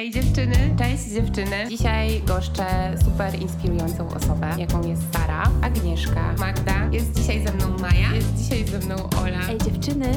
[0.00, 1.68] Ej dziewczyny, cześć dziewczyny.
[1.68, 6.88] Dzisiaj goszczę super inspirującą osobę, jaką jest Sara, Agnieszka, Magda.
[6.92, 9.48] Jest dzisiaj ze mną Maja, jest dzisiaj ze mną Ola.
[9.48, 10.12] Ej dziewczyny.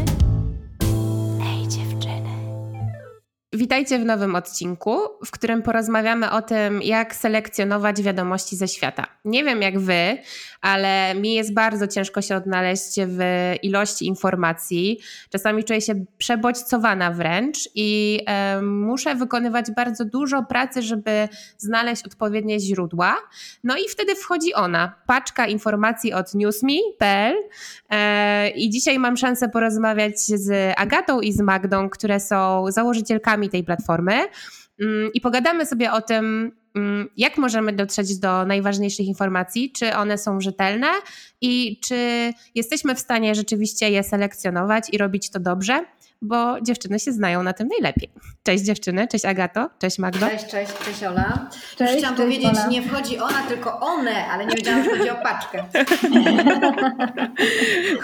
[3.54, 9.08] Witajcie w nowym odcinku, w którym porozmawiamy o tym, jak selekcjonować wiadomości ze świata.
[9.26, 10.18] Nie wiem jak wy,
[10.62, 13.20] ale mi jest bardzo ciężko się odnaleźć w
[13.64, 15.00] ilości informacji.
[15.30, 18.20] Czasami czuję się przebodźcowana wręcz i
[18.62, 23.18] muszę wykonywać bardzo dużo pracy, żeby znaleźć odpowiednie źródła.
[23.64, 27.36] No i wtedy wchodzi ona, paczka informacji od newsme.pl
[27.90, 33.64] e, i dzisiaj mam szansę porozmawiać z Agatą i z Magdą, które są założycielkami tej
[33.64, 34.14] platformy
[34.80, 40.18] mm, i pogadamy sobie o tym, mm, jak możemy dotrzeć do najważniejszych informacji, czy one
[40.18, 40.88] są rzetelne
[41.42, 45.86] i czy jesteśmy w stanie rzeczywiście je selekcjonować i robić to dobrze,
[46.24, 48.10] bo dziewczyny się znają na tym najlepiej.
[48.44, 50.30] Cześć dziewczyny, cześć Agato, cześć Magdo.
[50.30, 51.50] Cześć, cześć, cześć Ola.
[51.78, 52.68] Cześć, chciałam cześć, powiedzieć, Ola.
[52.68, 55.64] nie wchodzi ona, tylko one, ale nie wiedziałam, że chodzi o paczkę.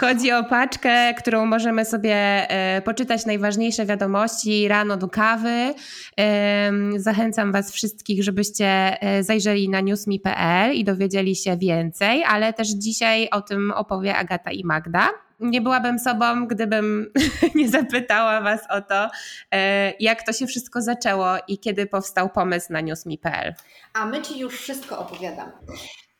[0.00, 2.14] Chodzi o paczkę, którą możemy sobie
[2.50, 5.74] e, poczytać najważniejsze wiadomości rano do kawy.
[6.16, 12.68] Em, Zachęcam Was wszystkich, żebyście e, zajrzeli na newsme.pl i dowiedzieli się więcej, ale też
[12.68, 15.08] dzisiaj o tym opowie Agata i Magda.
[15.40, 17.12] Nie byłabym sobą, gdybym
[17.54, 19.10] nie zapytała Was o to,
[19.50, 23.54] e, jak to się wszystko zaczęło i kiedy powstał pomysł na newsme.pl.
[23.92, 25.52] A my Ci już wszystko opowiadamy.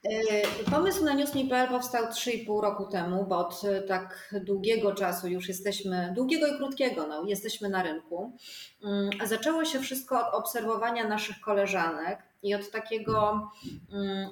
[0.04, 5.48] Yy, Pomysł na newsme.pl powstał 3,5 roku temu, bo od y, tak długiego czasu już
[5.48, 8.36] jesteśmy, długiego i krótkiego, no, jesteśmy na rynku.
[8.84, 13.48] Mm, Zaczęło się wszystko od obserwowania naszych koleżanek i od takiego,
[13.92, 14.30] mm,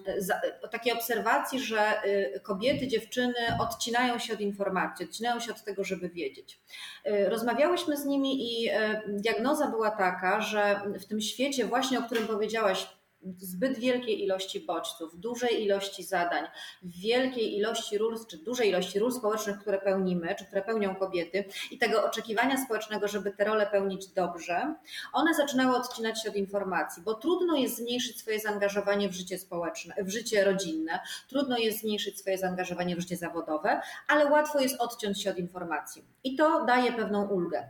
[0.63, 5.85] od takiej obserwacji, że y, kobiety, dziewczyny odcinają się od informacji, odcinają się od tego,
[5.85, 6.61] żeby wiedzieć.
[7.07, 8.73] Y, Rozmawiałyśmy z nimi i y,
[9.09, 12.98] diagnoza była taka, że w tym świecie właśnie, o którym powiedziałaś,
[13.39, 16.45] zbyt wielkiej ilości bodźców, dużej ilości zadań,
[16.83, 21.79] wielkiej ilości ról, czy dużej ilości ról społecznych, które pełnimy, czy które pełnią kobiety i
[21.79, 24.75] tego oczekiwania społecznego, żeby te role pełnić dobrze,
[25.13, 29.95] one zaczynały odcinać się od informacji, bo trudno jest zmniejszyć swoje zaangażowanie w życie społeczne,
[29.99, 35.23] w życie rodzinne, trudno jest zmniejszyć swoje zaangażowanie w życie zawodowe, ale łatwo jest odciąć
[35.23, 36.05] się od informacji.
[36.25, 37.69] I to daje pewną ulgę.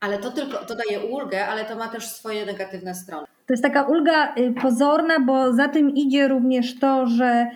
[0.00, 3.26] Ale to tylko to daje ulgę, ale to ma też swoje negatywne strony.
[3.50, 7.50] To jest taka ulga y, pozorna, bo za tym idzie również to, że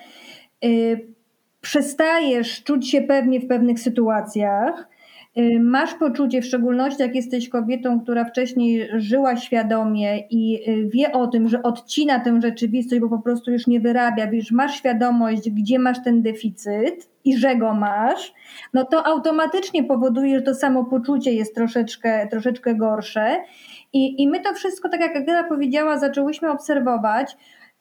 [0.65, 1.01] y,
[1.61, 4.89] przestajesz czuć się pewnie w pewnych sytuacjach.
[5.39, 11.27] Y, Masz poczucie, w szczególności jak jesteś kobietą, która wcześniej żyła świadomie i wie o
[11.27, 15.79] tym, że odcina tę rzeczywistość, bo po prostu już nie wyrabia, wiesz, masz świadomość, gdzie
[15.79, 18.35] masz ten deficyt i że go masz,
[18.75, 23.37] no to automatycznie powoduje, że to samopoczucie jest troszeczkę, troszeczkę gorsze.
[23.93, 27.37] I, I my to wszystko, tak jak Agata powiedziała, zaczęłyśmy obserwować.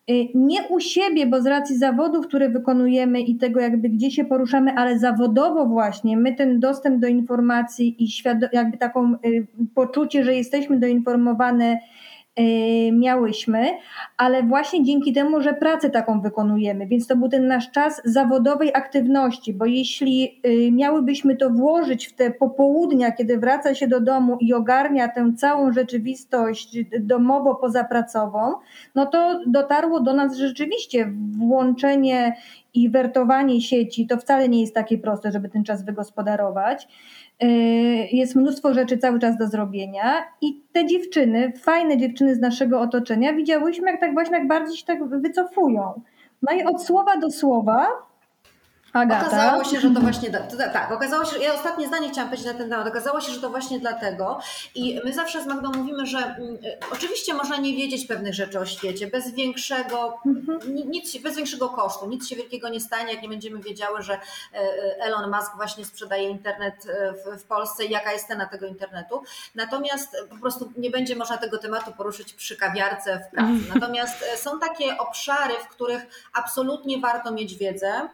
[0.09, 4.26] y, Nie u siebie, bo z racji zawodów, które wykonujemy i tego, jakby gdzie się
[4.26, 8.08] poruszamy, ale zawodowo właśnie, my ten dostęp do informacji i
[8.54, 11.80] jakby taką y, poczucie, że jesteśmy doinformowane,
[12.94, 13.68] miałyśmy,
[14.18, 18.74] ale właśnie dzięki temu, że pracę taką wykonujemy, więc to był ten nasz czas zawodowej
[18.74, 24.38] aktywności, bo jeśli y, miałybyśmy to włożyć w te popołudnia, kiedy wraca się do domu
[24.40, 28.54] i ogarnia tę całą rzeczywistość domowo-pozapracową,
[28.96, 32.36] no to dotarło do nas rzeczywiście włączenie
[32.74, 36.88] i wertowanie sieci to wcale nie jest takie proste, żeby ten czas wygospodarować.
[37.42, 42.82] Yy, Jest mnóstwo rzeczy cały czas do zrobienia i te dziewczyny, fajne dziewczyny z naszego
[42.82, 46.02] otoczenia, widziałyśmy, jak tak właśnie jak bardziej się tak wycofują.
[46.42, 47.88] No i od słowa do słowa
[48.94, 49.28] Agata.
[49.28, 50.30] Okazało się, że to właśnie
[50.74, 52.88] tak, okazało się, ja ostatnie zdanie chciałam powiedzieć na ten temat.
[52.88, 54.40] Okazało się, że to właśnie dlatego
[54.76, 58.59] i my zawsze z Magdą mówimy, że mm, y, oczywiście można nie wiedzieć pewnych rzeczy
[58.59, 60.20] o świecie bez większego,
[60.68, 64.14] ni- nic, bez większego kosztu, nic się wielkiego nie stanie, jak nie będziemy wiedziały, że
[64.14, 64.18] e,
[64.54, 69.24] e, Elon Musk właśnie sprzedaje internet e, w, Polsce i jaka jest cena tego internetu.
[69.56, 73.54] Natomiast po prostu nie będzie można tego tematu poruszyć przy kawiarce w pracy.
[73.75, 78.10] Natomiast są takie obszary, w których absolutnie warto mieć wiedzę.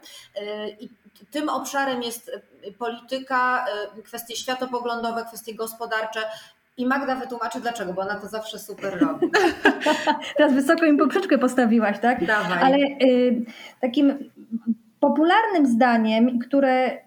[0.70, 0.90] I
[1.32, 2.32] tym obszarem jest
[2.64, 3.66] e, polityka,
[3.98, 6.20] e, kwestie światopoglądowe, kwestie gospodarcze.
[6.78, 9.32] I Magda wytłumaczy dlaczego, bo ona to zawsze super robi.
[10.38, 12.26] Teraz wysoko im poprzeczkę postawiłaś, tak?
[12.26, 12.60] Dawaj.
[12.64, 13.46] Ale y,
[13.82, 14.32] takim
[15.00, 16.98] popularnym zdaniem, które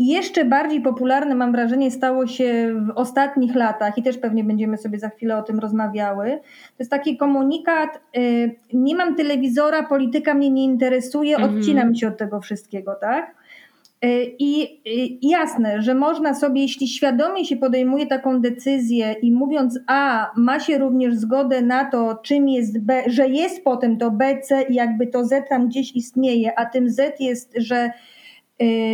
[0.00, 4.78] y, jeszcze bardziej popularne, mam wrażenie, stało się w ostatnich latach i też pewnie będziemy
[4.78, 6.30] sobie za chwilę o tym rozmawiały.
[6.68, 11.58] To jest taki komunikat: y, Nie mam telewizora, polityka mnie nie interesuje, Mhm.
[11.58, 13.34] odcinam się od tego wszystkiego, tak?
[14.04, 14.80] Y, I
[15.22, 20.78] jasne, że można sobie, jeśli świadomie się podejmuje taką decyzję i mówiąc A, ma się
[20.78, 25.06] również zgodę na to, czym jest B, że jest potem to B, C i jakby
[25.06, 27.90] to Z tam gdzieś istnieje, a tym Z jest, że y,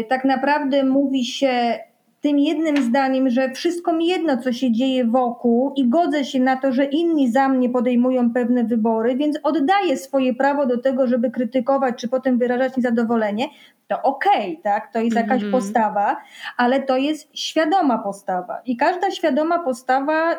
[0.08, 1.78] tak naprawdę mówi się
[2.20, 6.56] tym jednym zdaniem, że wszystko mi jedno, co się dzieje wokół i godzę się na
[6.56, 11.30] to, że inni za mnie podejmują pewne wybory, więc oddaję swoje prawo do tego, żeby
[11.30, 13.48] krytykować, czy potem wyrażać niezadowolenie,
[13.88, 14.92] to okej, okay, tak?
[14.92, 15.52] To jest jakaś mm -hmm.
[15.52, 16.16] postawa,
[16.56, 18.60] ale to jest świadoma postawa.
[18.66, 20.34] I każda świadoma postawa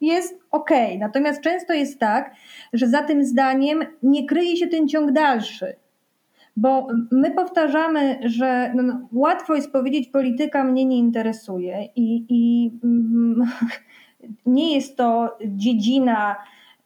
[0.00, 0.86] jest okej.
[0.86, 0.98] Okay.
[0.98, 2.34] Natomiast często jest tak,
[2.72, 5.81] że za tym zdaniem nie kryje się ten ciąg dalszy.
[6.56, 12.70] Bo my powtarzamy, że no, no, łatwo jest powiedzieć, polityka mnie nie interesuje i, i
[12.84, 13.42] mm,
[14.46, 16.36] nie jest to dziedzina,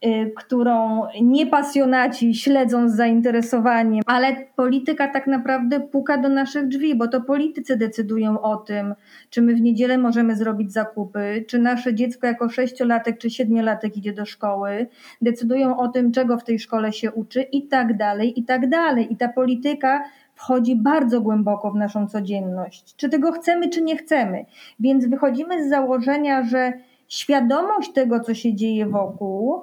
[0.07, 7.09] y, którą niepasjonaci śledzą z zainteresowaniem, ale polityka tak naprawdę puka do naszych drzwi, bo
[7.09, 8.95] to politycy decydują o tym,
[9.31, 14.13] czy my w niedzielę możemy zrobić zakupy, czy nasze dziecko jako sześciolatek czy siedmiolatek idzie
[14.13, 14.87] do szkoły,
[15.23, 19.13] decydują o tym, czego w tej szkole się uczy i tak dalej, i tak dalej.
[19.13, 20.03] I ta polityka
[20.35, 24.45] wchodzi bardzo głęboko w naszą codzienność, czy tego chcemy, czy nie chcemy.
[24.81, 26.73] Więc wychodzimy z założenia, że
[27.09, 29.63] świadomość tego, co się dzieje wokół,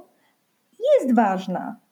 [0.84, 1.83] jest ważna.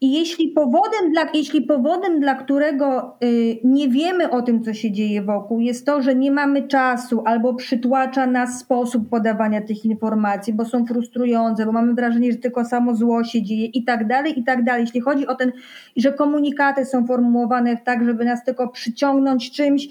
[0.00, 4.92] I jeśli powodem, dla, jeśli powodem, dla którego y, nie wiemy o tym, co się
[4.92, 10.52] dzieje wokół, jest to, że nie mamy czasu albo przytłacza nas sposób podawania tych informacji,
[10.52, 14.40] bo są frustrujące, bo mamy wrażenie, że tylko samo zło się dzieje i tak dalej,
[14.40, 14.82] i tak dalej.
[14.82, 15.52] Jeśli chodzi o ten,
[15.96, 19.88] że komunikaty są formułowane tak, żeby nas tylko przyciągnąć czymś,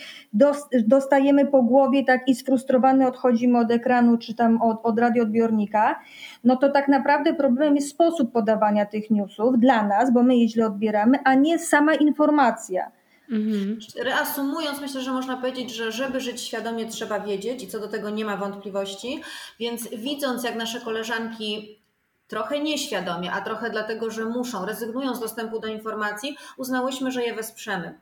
[0.87, 5.99] dostajemy po głowie tak i sfrustrowany odchodzimy od ekranu czy tam od, od radioodbiornika,
[6.43, 10.49] no to tak naprawdę problemem jest sposób podawania tych newsów dla nas, bo my je
[10.49, 12.91] źle odbieramy, a nie sama informacja.
[13.31, 13.79] Mhm.
[13.95, 18.09] Reasumując, myślę, że można powiedzieć, że żeby żyć świadomie, trzeba wiedzieć i co do tego
[18.09, 19.21] nie ma wątpliwości.
[19.59, 21.79] Więc widząc, jak nasze koleżanki
[22.27, 27.35] trochę nieświadomie, a trochę dlatego, że muszą, rezygnują z dostępu do informacji, uznałyśmy, że je
[27.35, 27.99] wesprzemy.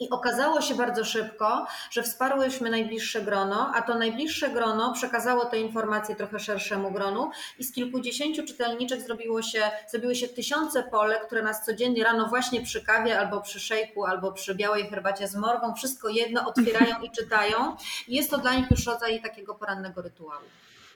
[0.00, 5.60] I okazało się bardzo szybko, że wsparłyśmy najbliższe grono, a to najbliższe grono przekazało te
[5.60, 11.42] informacje trochę szerszemu gronu i z kilkudziesięciu czytelniczek zrobiło się, zrobiły się tysiące pole, które
[11.42, 15.74] nas codziennie rano właśnie przy kawie albo przy szejku, albo przy białej herbacie z morwą,
[15.74, 17.76] wszystko jedno otwierają i czytają.
[18.08, 20.44] I jest to dla nich już rodzaj takiego porannego rytuału.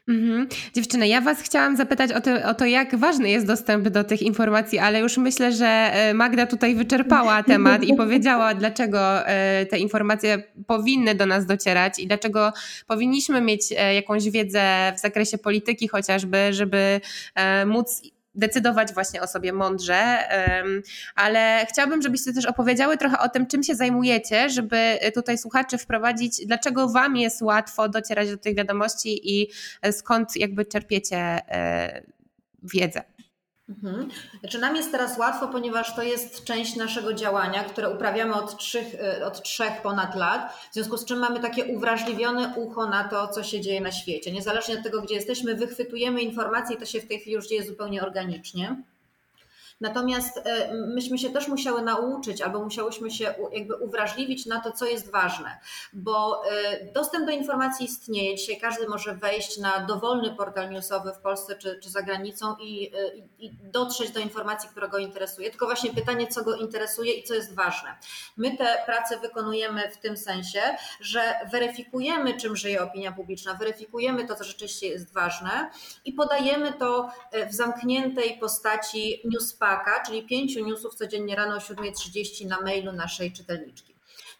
[0.08, 0.48] Mhm.
[0.74, 4.22] Dziewczyny, ja Was chciałam zapytać o to, o to, jak ważny jest dostęp do tych
[4.22, 9.78] informacji, ale już myślę, że e, Magda tutaj wyczerpała temat i powiedziała, dlaczego e, te
[9.78, 12.52] informacje powinny do nas docierać i dlaczego
[12.86, 17.00] powinniśmy mieć e, jakąś wiedzę w zakresie polityki chociażby, żeby
[17.66, 20.18] móc decydować właśnie o sobie mądrze,
[21.14, 26.46] ale chciałabym, żebyście też opowiedziały trochę o tym, czym się zajmujecie, żeby tutaj słuchaczy wprowadzić,
[26.46, 29.50] dlaczego Wam jest łatwo docierać do tych wiadomości i
[29.92, 32.02] skąd jakby czerpiecie e,
[32.62, 33.02] wiedzę.
[33.68, 34.08] Mhm.
[34.40, 38.94] Znaczy nam jest teraz łatwo, ponieważ to jest część naszego działania, które uprawiamy od trzech,
[38.94, 43.28] e, od trzech ponad lat, w związku z czym mamy takie uwrażliwione ucho na to,
[43.28, 44.32] co się dzieje na świecie.
[44.32, 47.64] Niezależnie od tego, gdzie jesteśmy, wychwytujemy informacje i to się w tej chwili już dzieje
[47.64, 48.82] zupełnie organicznie.
[49.80, 54.86] Natomiast e, myśmy się też musiały nauczyć, albo musiałyśmy się jakby uwrażliwić na to, co
[54.86, 55.58] jest ważne,
[55.92, 58.36] bo e, dostęp do informacji istnieje.
[58.36, 62.92] Dzisiaj każdy może wejść na dowolny portal newsowy w Polsce czy, czy za granicą i,
[62.94, 65.50] e, i, i dotrzeć do informacji, która go interesuje.
[65.50, 67.98] Tylko właśnie pytanie, co go interesuje i co jest ważne.
[68.36, 70.60] My te prace wykonujemy w tym sensie,
[71.00, 75.70] że weryfikujemy, czym żyje opinia publiczna, weryfikujemy to, co rzeczywiście jest ważne
[76.04, 77.10] i podajemy to
[77.50, 79.20] w zamkniętej postaci
[79.64, 83.93] newspack czyli pięciu newsów codziennie rano o 7.30 na mailu naszej czytelniczki.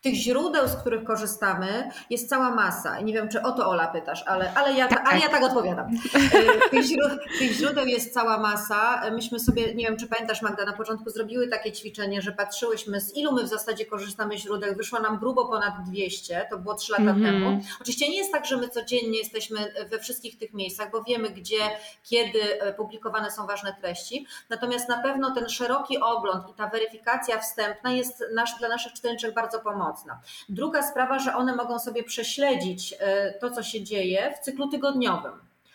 [0.05, 3.01] Tych źródeł, z których korzystamy, jest cała masa.
[3.01, 5.87] Nie wiem, czy o to Ola pytasz, ale, ale, ja, ale ja tak odpowiadam.
[6.15, 9.11] E, tych źródeł, tych źródeł jest cała masa.
[9.11, 13.17] Myśmy sobie, nie wiem, czy pamiętasz Magda, na początku zrobiły takie ćwiczenie, że patrzyłyśmy z
[13.17, 14.75] ilu my w zasadzie korzystamy źródeł.
[14.75, 17.25] Wyszło nam grubo ponad 200, to było 3 lata mm -hmm.
[17.25, 17.61] temu.
[17.81, 21.61] Oczywiście nie jest tak, że my codziennie jesteśmy we wszystkich tych miejscach, bo wiemy gdzie,
[22.03, 24.27] kiedy e, publikowane są ważne treści.
[24.51, 29.35] Natomiast na pewno ten szeroki ogląd i ta weryfikacja wstępna jest nasz, dla naszych czytelniczek
[29.35, 30.21] bardzo pomocna mocna.
[30.49, 35.33] Druga sprawa, że one mogą sobie prześledzić e, to, co się dzieje w cyklu tygodniowym.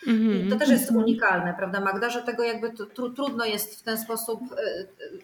[0.07, 0.49] Mm-hmm.
[0.49, 1.03] To też jest mhm.
[1.03, 4.41] unikalne, prawda, Magda, że tego jakby tr- trudno jest w ten sposób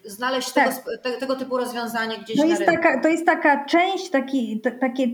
[0.05, 0.75] e, znaleźć tak.
[0.75, 2.83] tego, te, tego, typu rozwiązanie gdzieś to jest na rynku.
[2.83, 5.07] Taka, to jest taka część, taki, takie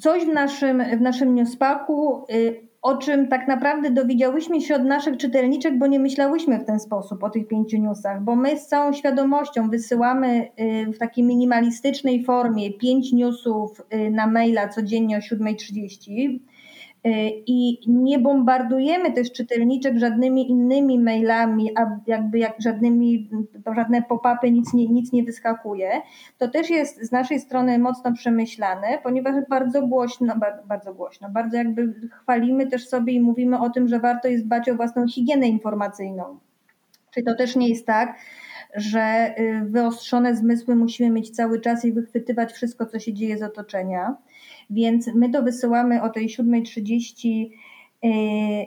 [0.00, 5.16] coś w naszym, w naszym newspaku, y, o czym tak naprawdę dowiedziałyśmy się od naszych
[5.16, 8.92] czytelniczek, bo nie myślałyśmy w ten sposób o tych pięciu newsach, bo my z całą
[8.92, 16.10] świadomością wysyłamy y, w takiej minimalistycznej formie pięć newsów y, na maila codziennie o 7.30
[16.10, 16.38] y,
[17.46, 23.30] i nie bombardujemy też czytelniczek żadnymi innymi mailami, a jakby jak żadnymi,
[23.76, 25.90] żadne pop-upy nic nie, nic nie wyskakuje,
[26.38, 30.34] to też jest z naszej strony mocno przemyślane, ponieważ bardzo głośno,
[30.66, 34.68] bardzo głośno, bardzo jakby chwalimy też sobie i mówimy o tym, że warto jest dbać
[34.68, 36.38] o własną higienę informacyjną.
[37.10, 38.18] Czyli to też nie jest tak,
[38.74, 44.16] że wyostrzone zmysły musimy mieć cały czas i wychwytywać wszystko, co się dzieje z otoczenia.
[44.70, 47.50] Więc my to wysyłamy o tej 7.30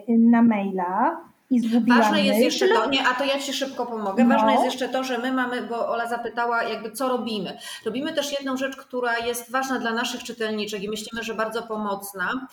[0.08, 4.24] na maila i zgubiłam Ważne jest jeszcze to, nie, a to ja Ci szybko pomogę.
[4.24, 4.34] No.
[4.34, 7.58] Ważne jest jeszcze to, że my mamy, bo Ola zapytała, jakby co robimy.
[7.84, 12.46] Robimy też jedną rzecz, która jest ważna dla naszych czytelniczek i myślimy, że bardzo pomocna.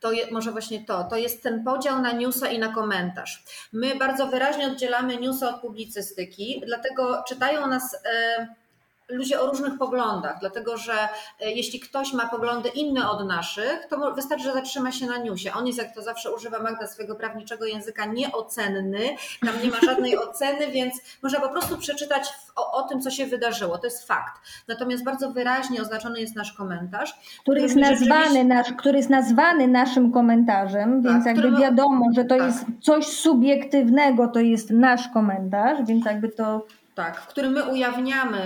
[0.00, 3.44] To je, może właśnie to, to jest ten podział na newsa i na komentarz.
[3.72, 7.94] My bardzo wyraźnie oddzielamy newsa od publicystyki, dlatego czytają nas.
[7.94, 8.61] E,
[9.12, 10.92] ludzie o różnych poglądach, dlatego że
[11.40, 15.52] e, jeśli ktoś ma poglądy inne od naszych, to wystarczy, że zatrzyma się na newsie.
[15.52, 19.16] On jest, jak to zawsze używa Magda swojego prawniczego języka, nieocenny,
[19.46, 23.26] tam nie ma żadnej oceny, więc można po prostu przeczytać o, o, tym, co się
[23.26, 23.78] wydarzyło.
[23.78, 24.40] To jest fakt.
[24.68, 27.14] Natomiast bardzo wyraźnie oznaczony jest nasz komentarz.
[27.40, 28.44] Który jest, nazwany rzeczywiście...
[28.44, 32.46] nasz, który jest nazwany naszym komentarzem, tak, więc jakby wiadomo, że to tak.
[32.46, 38.38] jest coś subiektywnego, to jest nasz komentarz, więc jakby to tak, w którym my ujawniamy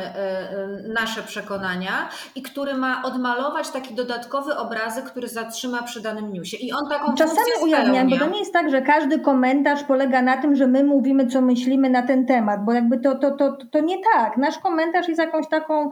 [0.94, 6.56] nasze przekonania i który ma odmalować taki dodatkowy obrazek, który zatrzyma przy danym newsie.
[6.56, 10.36] I on taką Czasami ujawniam, bo to nie jest tak, że każdy komentarz polega na
[10.36, 13.80] tym, że my mówimy, co myślimy na ten temat, bo jakby to, to, to, to
[13.80, 14.36] nie tak.
[14.36, 15.90] Nasz komentarz jest jakąś taką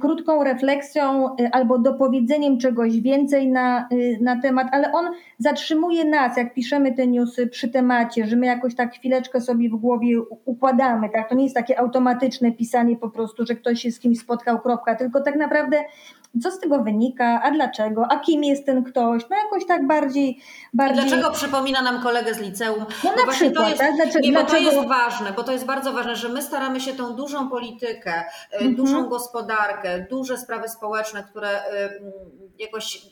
[0.00, 3.88] krótką refleksją albo dopowiedzeniem czegoś więcej na,
[4.20, 8.74] na temat, ale on zatrzymuje nas, jak piszemy te newsy przy temacie, że my jakoś
[8.74, 11.08] tak chwileczkę sobie w głowie układamy.
[11.10, 11.28] Tak?
[11.28, 14.94] To nie jest takie automatyczne pisanie po prostu, że ktoś się z kimś spotkał, kropka,
[14.94, 15.84] tylko tak naprawdę
[16.42, 20.40] co z tego wynika, a dlaczego, a kim jest ten ktoś, no jakoś tak bardziej...
[20.74, 21.04] bardziej...
[21.04, 22.84] I dlaczego przypomina nam kolegę z liceum?
[23.04, 23.96] No na przykład, to jest, tak?
[23.96, 24.70] Dlaczego, nie, bo dlaczego...
[24.70, 28.24] to jest ważne, bo to jest bardzo ważne, że my staramy się tą dużą politykę,
[28.52, 28.74] mhm.
[28.74, 31.60] dużą gospodarkę, duże sprawy społeczne, które
[32.58, 33.06] jakoś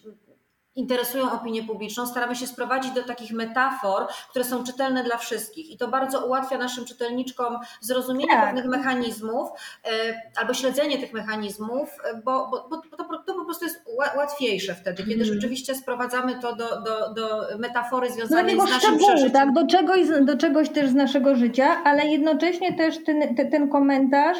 [0.77, 5.71] interesują opinię publiczną, staramy się sprowadzić do takich metafor, które są czytelne dla wszystkich.
[5.71, 8.47] I to bardzo ułatwia naszym czytelniczkom zrozumienie tak.
[8.47, 9.49] pewnych mechanizmów
[9.85, 13.85] e, albo śledzenie tych mechanizmów, e, bo, bo, bo to, to, po prostu jest
[14.17, 15.35] łatwiejsze wtedy, kiedy mm.
[15.35, 19.33] rzeczywiście sprowadzamy to do, do, do metafory związanej z naszym szczegółu, przeżyciem.
[19.33, 24.39] Tak, do czegoś, do czegoś też z naszego życia, ale jednocześnie też ten, ten komentarz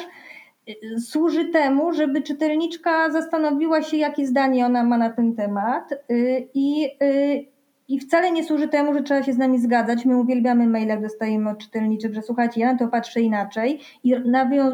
[0.99, 6.85] służy temu, żeby czytelniczka zastanowiła się, jakie zdanie ona ma na ten temat y, i,
[7.03, 7.45] y,
[7.87, 10.05] i wcale nie służy temu, że trzeba się z nami zgadzać.
[10.05, 14.15] My uwielbiamy maile, dostajemy od czytelniczek, że słuchajcie, ja na to patrzę inaczej i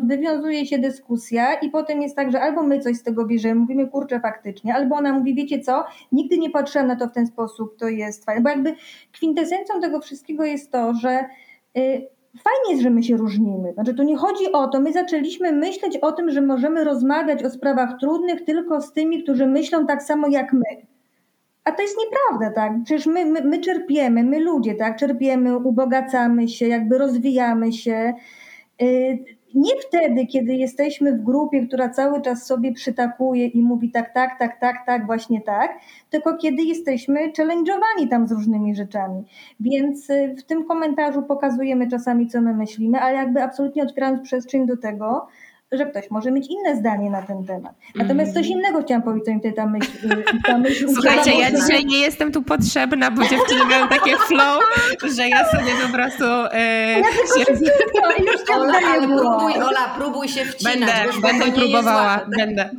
[0.03, 3.87] wywiązuje się dyskusja i potem jest tak, że albo my coś z tego bierzemy, mówimy
[3.87, 7.77] kurczę faktycznie, albo ona mówi, wiecie co, nigdy nie patrzyłam na to w ten sposób,
[7.77, 8.41] to jest fajne.
[8.41, 8.75] Bo jakby
[9.11, 11.25] kwintesencją tego wszystkiego jest to, że
[11.77, 12.07] y,
[12.37, 13.73] fajnie jest, że my się różnimy.
[13.73, 17.49] Znaczy, tu nie chodzi o to, my zaczęliśmy myśleć o tym, że możemy rozmawiać o
[17.49, 20.65] sprawach trudnych tylko z tymi, którzy myślą tak samo jak my.
[21.63, 22.73] A to jest nieprawda, tak?
[22.85, 24.97] Przecież my, my, my czerpiemy, my ludzie, tak?
[24.97, 28.13] Czerpiemy, ubogacamy się, jakby rozwijamy się.
[28.81, 29.19] Y,
[29.55, 34.39] nie wtedy, kiedy jesteśmy w grupie, która cały czas sobie przytakuje i mówi tak, tak,
[34.39, 39.23] tak, tak, tak, właśnie tak, tylko kiedy jesteśmy challenge'owani tam z różnymi rzeczami.
[39.59, 44.67] Więc y, w tym komentarzu pokazujemy czasami, co my myślimy, ale jakby absolutnie otwierając przestrzeń
[44.67, 45.27] do tego,
[45.71, 47.73] że ktoś może mieć inne zdanie na ten temat.
[47.95, 48.59] Natomiast coś mm.
[48.59, 51.99] innego chciałam powiedzieć, co mi tutaj ta myśl, y, ta myśl Słuchajcie, ja dzisiaj nie
[51.99, 54.63] jestem tu potrzebna, bo dziewczyny mają takie flow,
[55.15, 56.23] że ja sobie po prostu...
[56.51, 57.53] E, ja się...
[58.55, 60.89] Ola, ale próbuj, Ola, próbuj się wcinać.
[61.21, 62.69] Będę, będę próbowała, będę.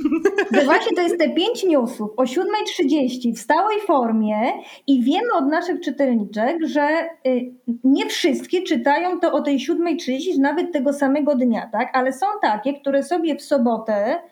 [0.52, 4.52] Bo właśnie to jest te pięć newsów o 7.30 w stałej formie
[4.86, 6.88] i wiemy od naszych czytelniczek, że
[7.26, 7.52] y,
[7.84, 11.90] nie wszystkie czytają to o tej 7.30, nawet tego samego dnia, tak?
[11.92, 14.22] Ale są takie, które sobie w sobotę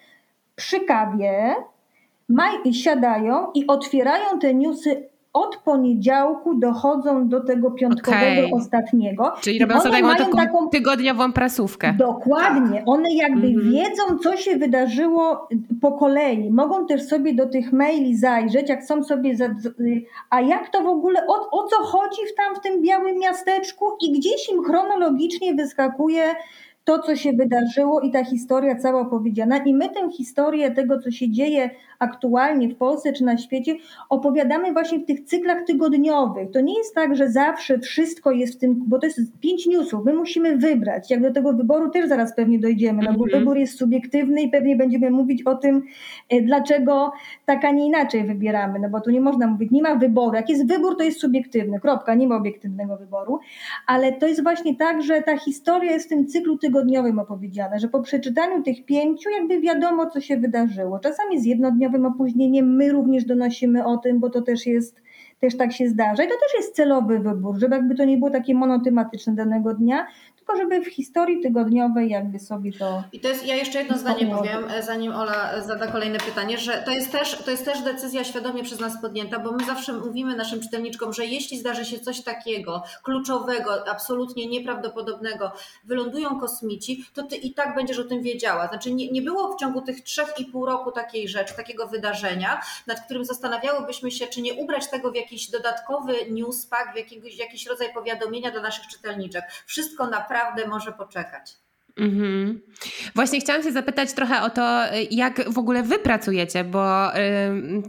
[0.57, 1.55] przy kawie
[2.29, 8.61] maj, siadają i otwierają te newsy od poniedziałku dochodzą do tego piątkowego okay.
[8.61, 9.33] ostatniego.
[9.41, 11.95] Czyli robią sobie taką, taką tygodniową prasówkę.
[11.99, 12.79] Dokładnie.
[12.79, 12.89] Tak.
[12.89, 13.73] One jakby mm -hmm.
[13.73, 15.49] wiedzą, co się wydarzyło
[15.81, 16.51] po kolei.
[16.51, 19.37] Mogą też sobie do tych maili zajrzeć, jak są sobie.
[19.37, 19.49] Za,
[20.31, 23.85] a jak to w ogóle, o, o co chodzi w tam w tym białym miasteczku
[24.01, 26.35] i gdzieś im chronologicznie wyskakuje
[26.91, 29.57] to, co się wydarzyło i ta historia cała opowiedziana.
[29.59, 33.77] I my tę historię tego, co się dzieje aktualnie w Polsce czy na świecie,
[34.09, 36.51] opowiadamy właśnie w tych cyklach tygodniowych.
[36.51, 40.05] To nie jest tak, że zawsze wszystko jest w tym, bo to jest pięć newsów,
[40.05, 41.11] my musimy wybrać.
[41.11, 43.41] Jak do tego wyboru też zaraz pewnie dojdziemy, no bo Mhm.
[43.41, 45.83] wybór jest subiektywny i pewnie będziemy mówić o tym,
[46.29, 47.13] e, dlaczego
[47.47, 50.35] tak, a nie inaczej wybieramy, no bo tu nie można mówić, nie ma wyboru.
[50.37, 53.39] Jak jest wybór, to jest subiektywny, kropka, nie ma obiektywnego wyboru,
[53.87, 56.80] ale to jest właśnie tak, że ta historia jest w tym cyklu tygodniowym
[57.21, 60.99] opowiedziana, że po przeczytaniu tych pięciu jakby wiadomo, co się wydarzyło.
[60.99, 65.03] Czasami z jednodniowym opóźnieniem my również donosimy o tym, bo to też jest,
[65.41, 68.31] też tak się zdarza i to też jest celowy wybór, żeby jakby to nie było
[68.31, 70.07] takie monotematyczne danego dnia,
[70.51, 74.27] tylko żeby w historii tygodniowej jakby sobie to I to jest, ja jeszcze jedno zdanie
[74.27, 78.25] powiem, e, zanim Ola zada kolejne pytanie, że to jest, też, to jest też decyzja
[78.25, 82.23] świadomie przez nas podjęta, bo my zawsze mówimy naszym czytelniczkom, że jeśli zdarzy się coś
[82.23, 85.53] takiego kluczowego, absolutnie nieprawdopodobnego,
[85.85, 88.69] wylądują kosmici, to ty i tak będziesz o tym wiedziała.
[88.69, 92.61] Znaczy nie, nie było w ciągu tych trzech i pół roku takiej rzeczy, takiego wydarzenia,
[92.87, 97.67] nad którym zastanawiałybyśmy się, czy nie ubrać tego w jakiś dodatkowy newspack, w jakiś, jakiś
[97.67, 99.45] rodzaj powiadomienia dla naszych czytelniczek.
[99.67, 101.61] Wszystko naprawdę może poczekać.
[101.99, 102.61] Mhm.
[103.15, 107.09] Właśnie chciałam się zapytać trochę o to, jak w ogóle wy pracujecie, bo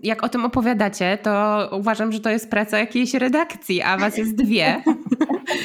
[0.04, 4.36] jak o tym opowiadacie, to uważam, że to jest praca jakiejś redakcji, a was jest
[4.36, 4.84] dwie.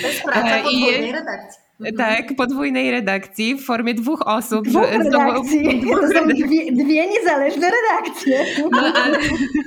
[0.02, 1.65] To jest praca E, podwójnej redakcji.
[1.80, 1.96] Mhm.
[1.96, 4.68] Tak, podwójnej redakcji w formie dwóch osób.
[4.68, 5.80] Dwóch redakcji.
[5.82, 8.44] dwóch To są dwie, dwie niezależne redakcje.
[8.70, 9.18] No, ale,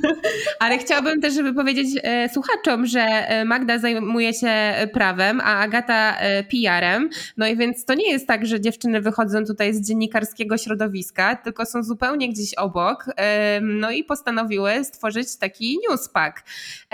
[0.59, 4.49] ale chciałabym też, żeby powiedzieć e, słuchaczom, że e, Magda zajmuje się
[4.93, 7.09] prawem, a Agata e, PR-em.
[7.37, 11.65] No i więc to nie jest tak, że dziewczyny wychodzą tutaj z dziennikarskiego środowiska, tylko
[11.65, 13.05] są zupełnie gdzieś obok.
[13.17, 16.43] E, no i postanowiły stworzyć taki newspack.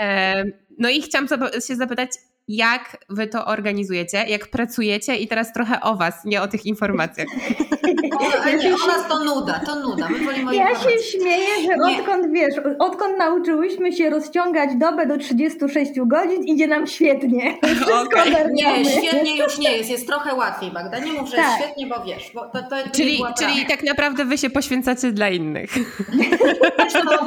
[0.00, 0.44] E,
[0.78, 1.28] no i chciałam
[1.66, 2.10] się zapytać,
[2.48, 7.28] jak wy to organizujecie, jak pracujecie i teraz trochę o was, nie o tych informacjach.
[8.20, 10.08] Ona, a nie, o nas to nuda, to nuda.
[10.08, 11.10] My wolimy Ja się informacji.
[11.20, 11.98] śmieję, że Nie.
[12.00, 17.58] odkąd wiesz, odkąd nauczyłyśmy się rozciągać dobę do 36 godzin, idzie nam świetnie.
[18.02, 18.78] Ogarniamy.
[18.78, 20.98] Nie, świetnie już nie jest, jest trochę łatwiej, Magda.
[20.98, 21.60] Nie mów, że jest Tak.
[21.62, 25.70] świetnie, bo wiesz, bo to, to, Czyli, czyli tak naprawdę wy się poświęcacie dla innych.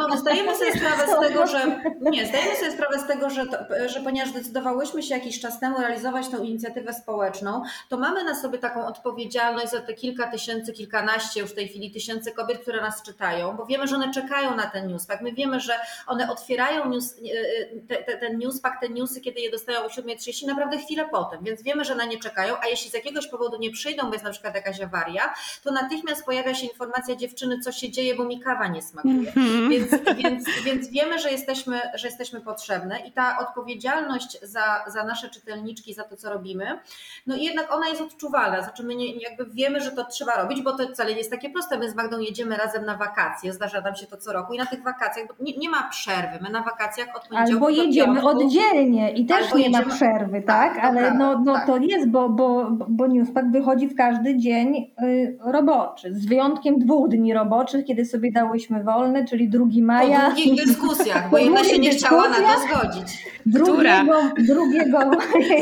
[0.09, 3.57] No, zdajemy sobie sprawę z tego, że nie, zdajemy sobie sprawę z tego, że, to,
[3.87, 8.57] że ponieważ decydowałyśmy się jakiś czas temu realizować tę inicjatywę społeczną, to mamy na sobie
[8.59, 13.03] taką odpowiedzialność za te kilka tysięcy, kilkanaście już w tej chwili tysięcy kobiet, które nas
[13.03, 15.21] czytają, bo wiemy, że one czekają na ten newspack.
[15.21, 15.73] My wiemy, że
[16.07, 20.47] one otwierają news, e, te, te, ten newspack, te newsy, kiedy je dostają o 7.30,
[20.47, 23.71] naprawdę chwilę potem, więc wiemy, że na nie czekają, a jeśli z jakiegoś powodu nie
[23.71, 27.91] przyjdą, bo jest na przykład jakaś awaria, to natychmiast pojawia się informacja dziewczyny, co się
[27.91, 29.33] dzieje, bo mi kawa nie smakuje.
[29.69, 35.29] Więc, więc, więc wiemy, że jesteśmy, że jesteśmy potrzebne i ta odpowiedzialność za, za nasze
[35.29, 36.79] czytelniczki, za to, co robimy,
[37.27, 38.61] no i jednak ona jest odczuwalna.
[38.61, 41.49] Znaczy my nie, jakby wiemy, że to trzeba robić, bo to wcale nie jest takie
[41.49, 41.77] proste.
[41.79, 44.65] My z Magdą jedziemy razem na wakacje, zdarza nam się to co roku i na
[44.65, 46.39] tych wakacjach bo nie, nie ma przerwy.
[46.41, 49.95] My na wakacjach od poniedziałku Albo do jedziemy piątku, oddzielnie i też nie ma jedziemy-
[49.95, 50.83] przerwy, Tak, tak?
[50.85, 51.65] Ale no, no tak.
[51.67, 57.09] to jest, bo, bo, bo newspack wychodzi w każdy dzień y, roboczy, z wyjątkiem dwóch
[57.09, 60.25] dni roboczych, kiedy sobie dałyśmy wolne, czyli 2 po maja.
[60.29, 63.25] długich dyskusjach, bo Po jedna się nie chciała na to zgodzić.
[63.63, 64.03] Która?
[64.03, 64.19] Drugiego,
[64.53, 64.99] drugiego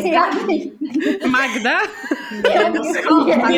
[0.05, 0.23] ja,
[1.27, 1.77] Magda?
[2.49, 3.27] Nie, no skąd?
[3.37, 3.55] Magda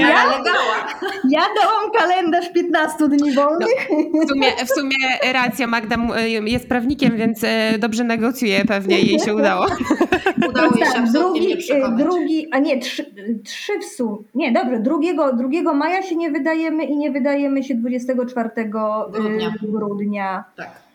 [1.29, 3.87] ja dałam kalendarz 15 dni wolnych.
[4.25, 4.95] W sumie, w sumie
[5.33, 9.65] racja, Magda m- jest prawnikiem, więc e, dobrze negocjuje, pewnie jej się udało.
[10.49, 13.05] Udało jej się Tak, drugi, nie y, drugi, a nie, trzy,
[13.45, 14.17] trzy w sumie.
[14.35, 19.05] Nie, dobrze, drugiego, drugiego maja się nie wydajemy i nie wydajemy się 24 Grudnia.
[19.11, 19.51] grudnia.
[19.61, 20.43] grudnia.
[20.55, 20.88] Tak.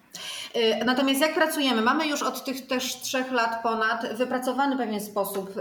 [0.56, 1.82] Y, Natomiast jak pracujemy?
[1.82, 5.60] Mamy już od tych też trzech lat ponad wypracowany pewien sposób y,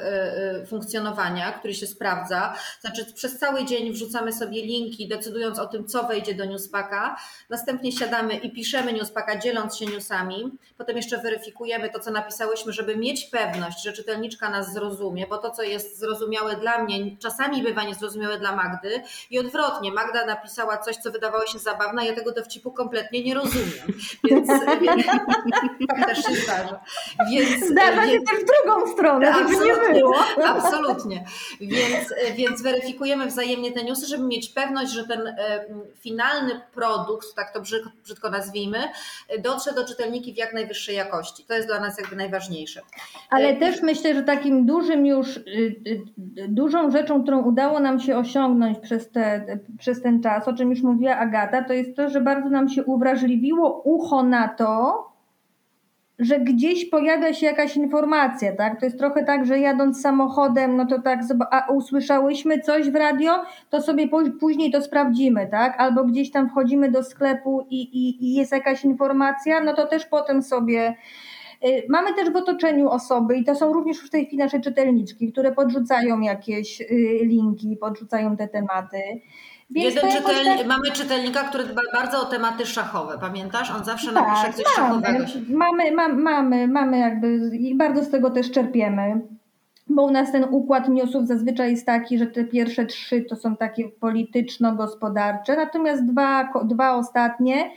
[0.62, 2.54] y, funkcjonowania, który się sprawdza.
[2.82, 7.16] Znaczy przez cały dzień wrzucamy sobie linki, decydując o tym, co wejdzie do newspacka.
[7.50, 10.52] Następnie siadamy i piszemy newspacka, dzieląc się newsami.
[10.78, 15.52] Potem jeszcze weryfikujemy to, co napisałyśmy, żeby mieć pewność, że czytelniczka nas zrozumie, bo to,
[15.52, 19.02] co jest zrozumiałe dla mnie, czasami bywa niezrozumiałe dla Magdy
[19.32, 19.92] i odwrotnie.
[19.92, 23.94] Magda napisała coś, co wydawało się zabawne, ja tego dowcipu kompletnie nie rozumiem.
[24.24, 24.50] Więc
[25.88, 26.80] tak też się zdarza.
[27.32, 30.16] Więc, Zdarza się więc- też w drugą stronę, żeby nie było.
[30.46, 31.26] Absolutnie.
[31.62, 35.66] Więc, więc weryfikujemy wzajemnie te newsy, żeby mieć pewność, że ten e,
[36.00, 38.78] finalny produkt, tak to brzydko, brzydko nazwijmy,
[39.30, 41.44] e, dotrze do czytelniki w jak najwyższej jakości.
[41.48, 42.82] To jest dla nas jakby najważniejsze.
[43.30, 45.42] Ale E, też myślę, że takim dużym już, y,
[45.88, 46.02] y,
[46.48, 50.82] dużą rzeczą, którą udało nam się osiągnąć przez, te, przez ten czas, o czym już
[50.82, 54.73] mówiła Agata, to jest to, że bardzo nam się uwrażliwiło ucho na to,
[56.20, 58.80] że gdzieś pojawia się jakaś informacja, tak?
[58.80, 61.20] To jest trochę tak, że jadąc samochodem, no to tak,
[61.52, 63.34] a usłyszałyśmy coś w radio,
[63.70, 64.08] to sobie
[64.40, 65.76] później to sprawdzimy, tak?
[65.78, 70.06] Albo gdzieś tam wchodzimy do sklepu i, i, i jest jakaś informacja, no to też
[70.06, 70.96] potem sobie
[71.66, 75.32] y, Mamy też w otoczeniu osoby, i to są również w tej chwili nasze czytelniczki,
[75.32, 76.86] które podrzucają jakieś y,
[77.22, 78.98] linki, podrzucają te tematy.
[79.70, 80.68] Więc Jeden czytelnik, tak...
[80.68, 83.72] Mamy czytelnika, który dba bardzo o tematy szachowe, pamiętasz?
[83.72, 85.26] On zawsze tak, napisze coś mamy, szachowego.
[85.50, 89.22] Mamy, mamy, mamy, mamy jakby i bardzo z tego też czerpiemy.
[89.88, 93.56] Bo u nas ten układ newsów zazwyczaj jest taki, że te pierwsze trzy to są
[93.56, 97.72] takie polityczno-gospodarcze, natomiast dwa, dwa ostatnie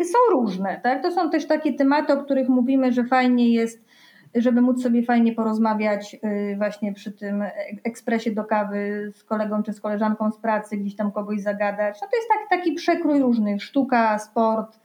[0.00, 0.80] y, są różne.
[0.82, 1.02] Tak?
[1.02, 3.91] To są też takie tematy, o których mówimy, że fajnie jest
[4.34, 7.44] żeby móc sobie fajnie porozmawiać y, właśnie przy tym
[7.84, 11.98] ekspresie do kawy z kolegą czy z koleżanką z pracy, gdzieś tam kogoś zagadać.
[12.02, 14.80] No to jest taki, taki przekrój różnych, sztuka, sport,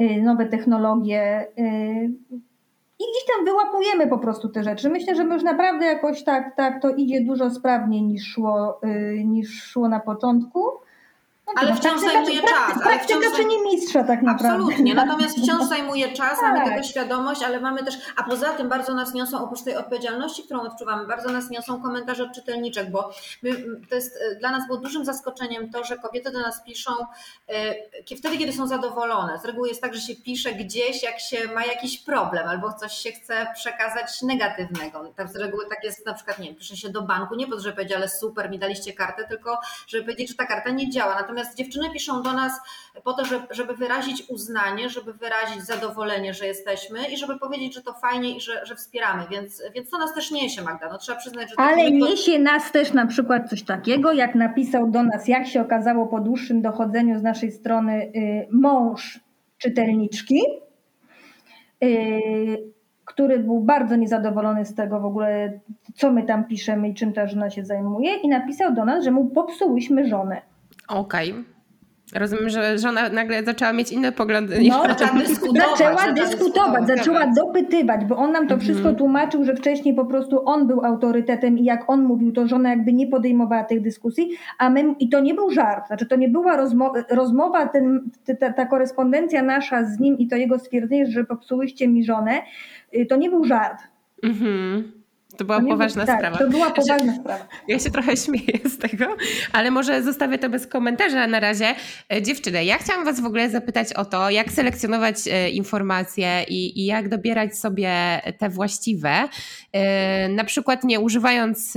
[0.00, 1.46] y, nowe technologie.
[1.58, 2.10] Y,
[3.00, 4.90] I gdzieś tam wyłapujemy po prostu te rzeczy.
[4.90, 8.80] Myślę, że my już naprawdę jakoś tak, tak to idzie dużo sprawniej niż szło,
[9.24, 10.60] niż szło na początku.
[11.56, 12.82] Ale wciąż zajmuje czas.
[12.84, 14.64] Ale wciąż czyni mistrza tak naprawdę.
[14.64, 16.52] Absolutnie, natomiast wciąż zajmuje czas, tak.
[16.54, 20.42] mamy tego świadomość, ale mamy też, a poza tym bardzo nas niosą, oprócz tej odpowiedzialności,
[20.42, 23.10] którą odczuwamy, bardzo nas niosą komentarze od czytelniczek, bo
[23.42, 23.50] my,
[23.88, 26.90] to jest e, dla nas było dużym zaskoczeniem to, że kobiety do nas piszą
[27.48, 27.74] e,
[28.18, 29.38] wtedy, kiedy są zadowolone.
[29.38, 32.92] Z reguły jest tak, że się pisze gdzieś, jak się ma jakiś problem albo coś
[32.92, 35.12] się chce przekazać negatywnego.
[35.16, 37.56] Tak z reguły tak jest na przykład, nie wiem, pisze się do banku, nie po
[37.56, 40.90] to, żeby powiedzieć, ale super, mi daliście kartę, tylko żeby powiedzieć, że ta karta nie
[40.90, 41.14] działa.
[41.14, 42.60] Natomiast Natomiast dziewczyny piszą do nas
[43.04, 47.92] po to, żeby wyrazić uznanie, żeby wyrazić zadowolenie, że jesteśmy i żeby powiedzieć, że to
[47.92, 50.88] fajnie i że, że wspieramy, więc, więc to nas też niesie, Magda.
[50.92, 55.02] No, trzeba przyznać, że Ale niesie nas też na przykład coś takiego, jak napisał do
[55.02, 59.20] nas, jak się okazało po dłuższym dochodzeniu z naszej strony y, mąż
[59.58, 60.42] czytelniczki.
[61.84, 65.60] Y, który był bardzo niezadowolony z tego w ogóle,
[65.94, 69.10] co my tam piszemy i czym ta żona się zajmuje, i napisał do nas, że
[69.10, 70.47] mu popsułyśmy żonę.
[70.88, 71.30] Okej.
[71.30, 71.58] Okay.
[72.14, 74.60] Rozumiem, że żona nagle zaczęła mieć inne poglądy.
[74.68, 78.60] No, zaczęła dyskutować, zaczęła, dyskutować, zaczęła dopytywać, bo on nam to mhm.
[78.60, 82.70] wszystko tłumaczył, że wcześniej po prostu on był autorytetem i jak on mówił, to żona
[82.70, 86.28] jakby nie podejmowała tych dyskusji, a my, i to nie był żart, znaczy to nie
[86.28, 91.24] była rozmowa, rozmowa ten, ta, ta korespondencja nasza z nim i to jego stwierdzenie, że
[91.24, 92.42] popsułyście mi żonę,
[92.94, 93.82] y, to nie był żart.
[94.22, 94.97] Mhm.
[95.38, 96.38] To była poważna tak, sprawa.
[96.38, 97.46] To była poważna sprawa.
[97.68, 99.16] Ja się trochę śmieję z tego,
[99.52, 101.74] ale może zostawię to bez komentarza na razie.
[102.12, 106.80] E, dziewczyny, ja chciałam Was w ogóle zapytać o to, jak selekcjonować e, informacje i,
[106.80, 107.90] i jak dobierać sobie
[108.38, 109.28] te właściwe.
[109.72, 111.74] E, na przykład nie używając,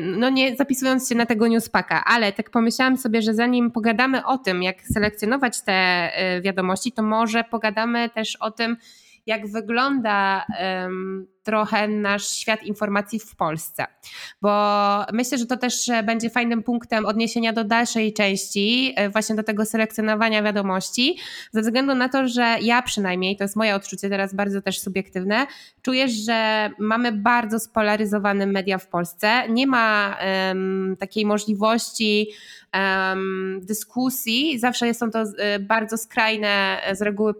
[0.00, 4.38] no nie zapisując się na tego newspaka, ale tak pomyślałam sobie, że zanim pogadamy o
[4.38, 6.10] tym, jak selekcjonować te
[6.42, 8.76] wiadomości, to może pogadamy też o tym,
[9.26, 10.46] jak wygląda
[10.82, 13.86] um, trochę nasz świat informacji w Polsce.
[14.42, 14.52] Bo
[15.12, 19.64] myślę, że to też będzie fajnym punktem odniesienia do dalszej części, e, właśnie do tego
[19.64, 21.18] selekcjonowania wiadomości,
[21.52, 25.46] ze względu na to, że ja przynajmniej, to jest moje odczucie teraz bardzo też subiektywne,
[25.82, 29.48] czuję, że mamy bardzo spolaryzowane media w Polsce.
[29.48, 30.16] Nie ma
[30.48, 32.28] um, takiej możliwości
[32.74, 37.34] um, dyskusji, zawsze są to e, bardzo skrajne z reguły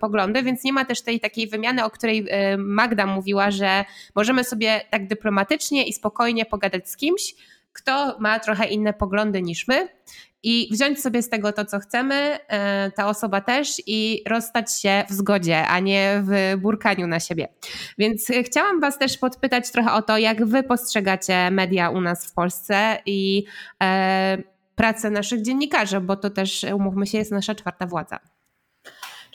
[0.00, 3.84] poglądy, więc nie ma też tej takiej wymiany, o której e, Magda mówiła, że
[4.14, 7.34] możemy sobie tak dyplomatycznie i spokojnie pogadać z kimś,
[7.72, 9.88] kto ma trochę inne poglądy niż my
[10.42, 12.14] i wziąć sobie z tego to, co chcemy,
[12.48, 17.48] e, ta osoba też i rozstać się w zgodzie, a nie w burkaniu na siebie.
[17.98, 22.34] Więc chciałam Was też podpytać trochę o to, jak Wy postrzegacie media u nas w
[22.34, 23.44] Polsce i
[23.82, 24.38] e,
[24.74, 28.18] pracę naszych dziennikarzy, bo to też, umówmy się, jest nasza czwarta władza.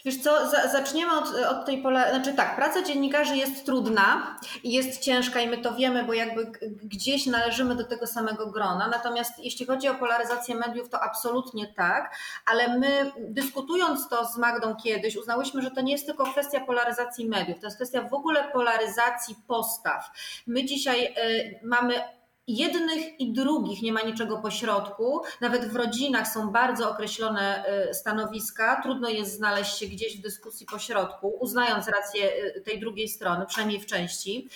[0.05, 5.01] Wiesz co, zaczniemy od, od tej pola, znaczy tak, praca dziennikarzy jest trudna i jest
[5.01, 6.45] ciężka i my to wiemy, bo jakby
[6.83, 12.15] gdzieś należymy do tego samego grona, natomiast jeśli chodzi o polaryzację mediów, to absolutnie tak,
[12.45, 17.29] ale my dyskutując to z Magdą kiedyś, uznałyśmy, że to nie jest tylko kwestia polaryzacji
[17.29, 20.11] mediów, to jest kwestia w ogóle polaryzacji postaw.
[20.47, 22.01] My dzisiaj y, mamy
[22.47, 25.21] jednych i drugich nie ma niczego pośrodku.
[25.41, 28.81] Nawet w rodzinach są bardzo określone y, stanowiska.
[28.83, 33.79] Trudno jest znaleźć się gdzieś w dyskusji pośrodku, uznając rację y, tej drugiej strony, przynajmniej
[33.79, 34.49] w części.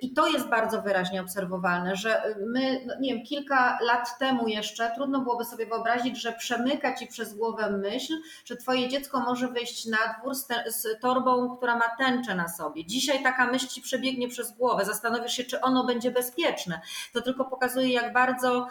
[0.00, 4.92] I to jest bardzo wyraźnie obserwowalne, że my, no nie wiem, kilka lat temu jeszcze
[4.94, 8.12] trudno byłoby sobie wyobrazić, że przemyka ci przez głowę myśl,
[8.44, 12.48] że twoje dziecko może wyjść na dwór z, te, z torbą, która ma tęczę na
[12.48, 12.84] sobie.
[12.84, 16.80] Dzisiaj taka myśl ci przebiegnie przez głowę, zastanowisz się, czy ono będzie bezpieczne.
[17.12, 18.66] To tylko pokazuje, jak bardzo,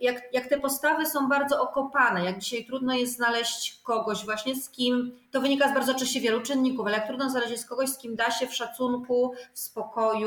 [0.00, 4.70] jak, jak te postawy są bardzo okopane, jak dzisiaj trudno jest znaleźć kogoś właśnie z
[4.70, 8.16] kim, to wynika z bardzo oczywiście wielu czynników, ale jak trudno znaleźć kogoś, z kim
[8.16, 10.23] da się w szacunku, w spokoju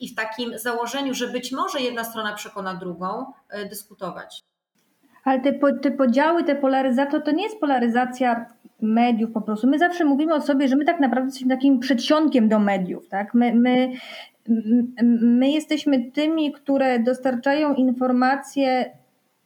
[0.00, 4.44] i w takim założeniu, że być może jedna strona przekona drugą, e, dyskutować.
[5.24, 8.46] Ale te, te podziały, te polaryzacje, to nie jest polaryzacja
[8.82, 9.66] mediów po prostu.
[9.66, 13.08] My zawsze mówimy o sobie, że my tak naprawdę jesteśmy takim przedsionkiem do mediów.
[13.08, 13.34] Tak?
[13.34, 13.92] My, my,
[15.22, 18.99] my jesteśmy tymi, które dostarczają informacje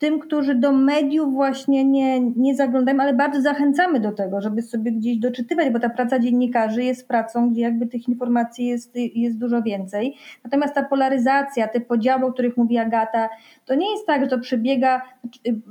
[0.05, 4.93] tym, którzy do mediów właśnie nie, nie zaglądają, ale bardzo zachęcamy do tego, żeby sobie
[4.93, 9.62] gdzieś doczytywać, bo ta praca dziennikarzy jest pracą, gdzie jakby tych informacji jest, jest dużo
[9.62, 10.17] więcej.
[10.45, 13.29] Natomiast ta polaryzacja, te podziały, o których mówi Agata,
[13.64, 15.03] to nie jest tak, że to przebiega,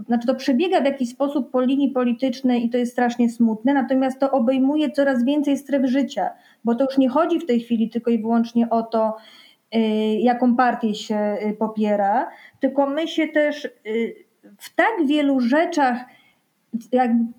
[0.08, 4.20] znaczy to przebiega w jakiś sposób po linii politycznej i to jest strasznie smutne, natomiast
[4.20, 6.30] to obejmuje coraz więcej stref życia,
[6.64, 9.18] bo to już nie chodzi w tej chwili tylko i wyłącznie o to,
[10.20, 14.26] jaką partię się y, popiera, tylko my się też y,
[14.58, 15.98] w tak wielu rzeczach,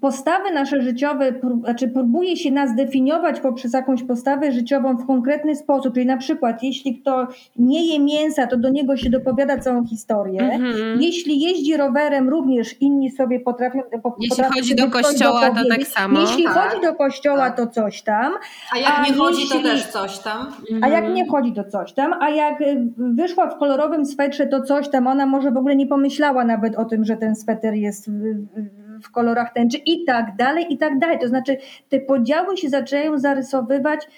[0.01, 5.95] postawy nasze życiowe, znaczy próbuje się nas definiować poprzez jakąś postawę życiową w konkretny sposób.
[5.95, 10.41] Czyli na przykład, jeśli kto nie je mięsa, to do niego się dopowiada całą historię.
[10.41, 11.01] Mm-hmm.
[11.01, 13.79] Jeśli jeździ rowerem, również inni sobie potrafią.
[13.79, 16.21] Jeśli potrafią chodzi do kościoła, to tak samo.
[16.21, 16.55] Jeśli tak.
[16.55, 17.57] chodzi do kościoła, tak.
[17.57, 18.33] to coś tam.
[18.73, 20.47] A jak a nie chodzi, jeśli, to też coś tam.
[20.83, 22.13] A jak nie chodzi, to coś tam.
[22.21, 25.07] A jak y, wyszła w kolorowym swetrze, to coś tam.
[25.07, 29.53] Ona może w ogóle nie pomyślała nawet o tym, że ten sweter jest w kolorach
[29.53, 31.19] tęczy i tak dalej, i tak dalej.
[31.19, 31.57] To znaczy
[31.89, 34.09] te podziały się zaczynają zarysowywać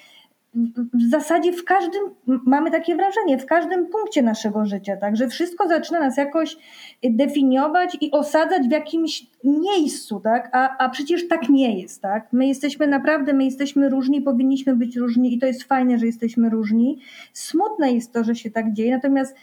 [0.94, 6.01] w zasadzie w każdym, mamy takie wrażenie, w każdym punkcie naszego życia, także wszystko zaczyna
[6.01, 6.57] nas jakoś
[7.03, 10.49] definiować i osadzać w jakimś miejscu, tak?
[10.53, 12.29] A, a przecież tak nie jest, tak?
[12.33, 16.51] My jesteśmy naprawdę, my jesteśmy różni, powinniśmy być różni i to jest fajne, że jesteśmy
[16.51, 16.99] różni.
[17.33, 19.37] Smutne jest to, że się tak dzieje, natomiast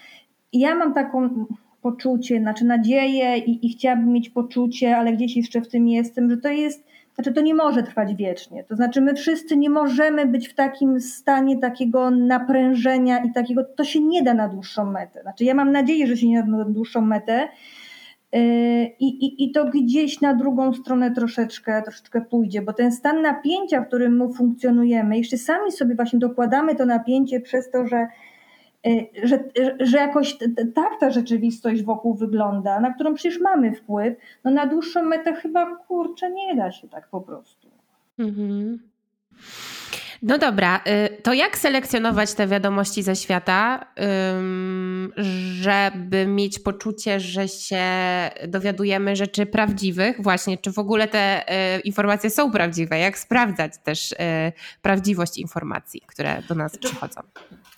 [0.53, 1.45] ja mam taką
[1.84, 6.38] poczucie, znaczy nadzieję i, i chciałabym mieć poczucie, ale gdzieś jeszcze w tym jestem, że
[6.38, 6.84] to jest,
[7.15, 8.63] znaczy to nie może trwać wiecznie.
[8.63, 13.84] To znaczy my wszyscy nie możemy być w takim stanie takiego naprężenia i takiego, to
[13.84, 15.22] się nie da na dłuższą metę.
[15.22, 17.48] Znaczy ja mam nadzieję, że się nie da na dłuższą metę,
[18.34, 18.41] yy,
[19.00, 23.82] i, i, I to gdzieś na drugą stronę troszeczkę, troszeczkę pójdzie, bo ten stan napięcia,
[23.82, 28.08] w którym my funkcjonujemy, jeszcze sami sobie właśnie dokładamy to napięcie przez to, że Y,
[29.24, 29.43] że,
[29.80, 30.38] że jakoś
[30.76, 35.76] tak ta rzeczywistość wokół wygląda, na którą przecież mamy wpływ, no na dłuższą metę chyba
[35.76, 37.67] kurczę nie da się tak po prostu.
[38.19, 38.80] Mhm.
[40.24, 43.86] No dobra, y, to jak selekcjonować te wiadomości ze świata,
[45.62, 47.84] żeby mieć poczucie, że się
[48.48, 53.00] dowiadujemy rzeczy prawdziwych, właśnie, czy w ogóle te y, informacje są prawdziwe?
[53.00, 54.15] Jak sprawdzać też
[54.82, 57.22] prawdziwość informacji, które do nas przychodzą?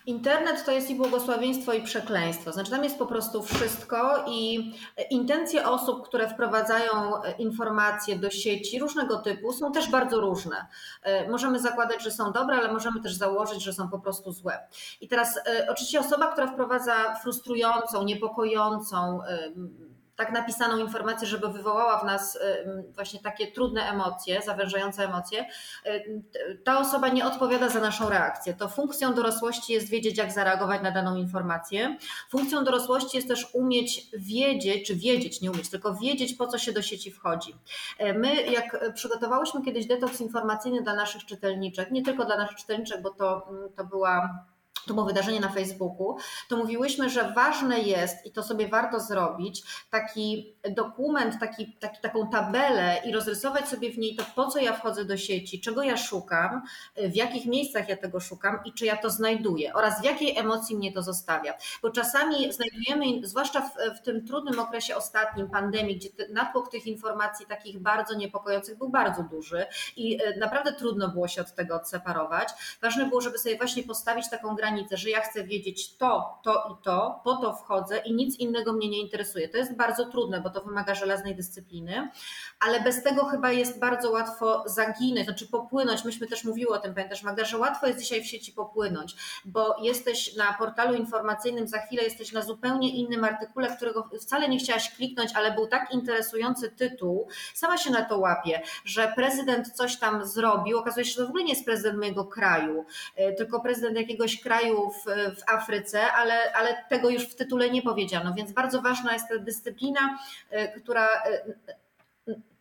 [0.06, 2.52] Internet to jest i błogosławieństwo, i przekleństwo.
[2.52, 4.72] Znaczy, tam jest po prostu wszystko i
[5.10, 6.92] intencje osób, które wprowadzają
[7.38, 10.66] informacje do sieci różnego typu, są też bardzo różne.
[11.02, 14.68] E, możemy zakładać, że są dobre, ale możemy też założyć, że są po prostu złe.
[15.02, 19.20] I teraz, e, oczywiście, osoba, która wprowadza frustrującą, niepokojącą,
[20.16, 22.40] tak napisaną informację, żeby wywołała w nas
[22.96, 25.46] właśnie takie trudne emocje, zawężające emocje,
[26.64, 28.54] ta osoba nie odpowiada za naszą reakcję.
[28.54, 31.98] To funkcją dorosłości jest wiedzieć, jak zareagować na daną informację.
[32.30, 36.72] Funkcją dorosłości jest też umieć wiedzieć, czy wiedzieć, nie umieć, tylko wiedzieć, po co się
[36.72, 37.56] do sieci wchodzi.
[37.98, 43.02] E, my, jak przygotowałyśmy kiedyś detoks informacyjny dla naszych czytelniczek, nie tylko dla naszych czytelniczek,
[43.02, 44.46] bo to, to była
[44.88, 46.18] to było wydarzenie na Facebooku,
[46.50, 52.30] to mówiłyśmy, że ważne jest i to sobie warto zrobić, taki dokument, taki, taki, taką
[52.30, 55.98] tabelę i rozrysować sobie w niej to, po co ja wchodzę do sieci, czego ja
[55.98, 56.62] szukam,
[56.98, 60.76] w jakich miejscach ja tego szukam i czy ja to znajduję oraz w jakiej emocji
[60.76, 61.54] mnie to zostawia.
[61.82, 67.46] Bo czasami znajdujemy, zwłaszcza w, w tym trudnym okresie ostatnim, pandemii, gdzie natłok tych informacji
[67.46, 72.50] takich bardzo niepokojących był bardzo duży i e, naprawdę trudno było się od tego odseparować.
[72.82, 76.52] Ważne było, żeby sobie właśnie postawić taką granicę, granicę, że ja chcę wiedzieć to, to
[76.72, 79.50] i to, po to wchodzę i nic innego mnie nie interesuje.
[79.50, 82.10] To jest bardzo trudne, bo to wymaga żelaznej dyscypliny,
[82.60, 86.06] ale bez tego chyba jest bardzo łatwo zaginąć, znaczy popłynąć.
[86.06, 89.76] Myśmy też mówiły o tym, pamiętasz Magda, że łatwo jest dzisiaj w sieci popłynąć, bo
[89.82, 94.96] jesteś na portalu informacyjnym, za chwilę jesteś na zupełnie innym artykule, którego wcale nie chciałaś
[94.96, 100.26] kliknąć, ale był tak interesujący tytuł, sama się na to łapie, że prezydent coś tam
[100.26, 102.86] zrobił, okazuje się, że to w ogóle nie jest prezydent mojego kraju,
[103.20, 107.82] y, tylko prezydent jakiegoś kraju, kraju w, Afryce, ale, ale tego już w tytule nie
[107.82, 110.20] powiedziano, więc bardzo ważna jest ta dyscyplina,
[110.78, 111.08] która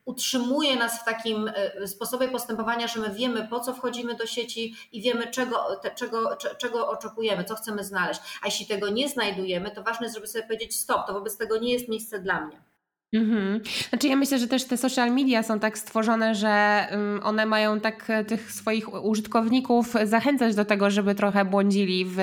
[0.04, 4.74] utrzymuje nas w takim e, sposobie postępowania, że my wiemy, po co wchodzimy do sieci
[4.92, 8.20] i wiemy, czego, te, czego, czego oczekujemy, co chcemy znaleźć.
[8.42, 11.58] A jeśli tego nie znajdujemy, to ważne jest, żeby sobie powiedzieć stop, to wobec tego
[11.58, 12.73] nie jest miejsce dla mnie.
[13.14, 13.60] Mhm.
[13.88, 16.86] Znaczy ja myślę, że też te social media są tak stworzone, że
[17.22, 22.14] one mają tak e, tych swoich użytkowników zachęcać do tego, żeby trochę błądzili w,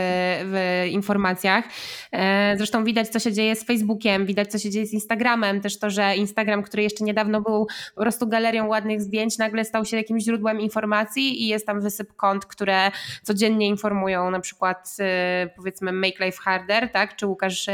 [0.45, 1.65] w informacjach.
[2.11, 5.61] E, zresztą widać, co się dzieje z Facebookiem, widać, co się dzieje z Instagramem.
[5.61, 9.85] Też to, że Instagram, który jeszcze niedawno był po prostu galerią ładnych zdjęć, nagle stał
[9.85, 12.91] się jakimś źródłem informacji i jest tam wysyp kont, które
[13.23, 17.15] codziennie informują na przykład e, powiedzmy Make Life Harder, tak?
[17.15, 17.65] czy Łukasz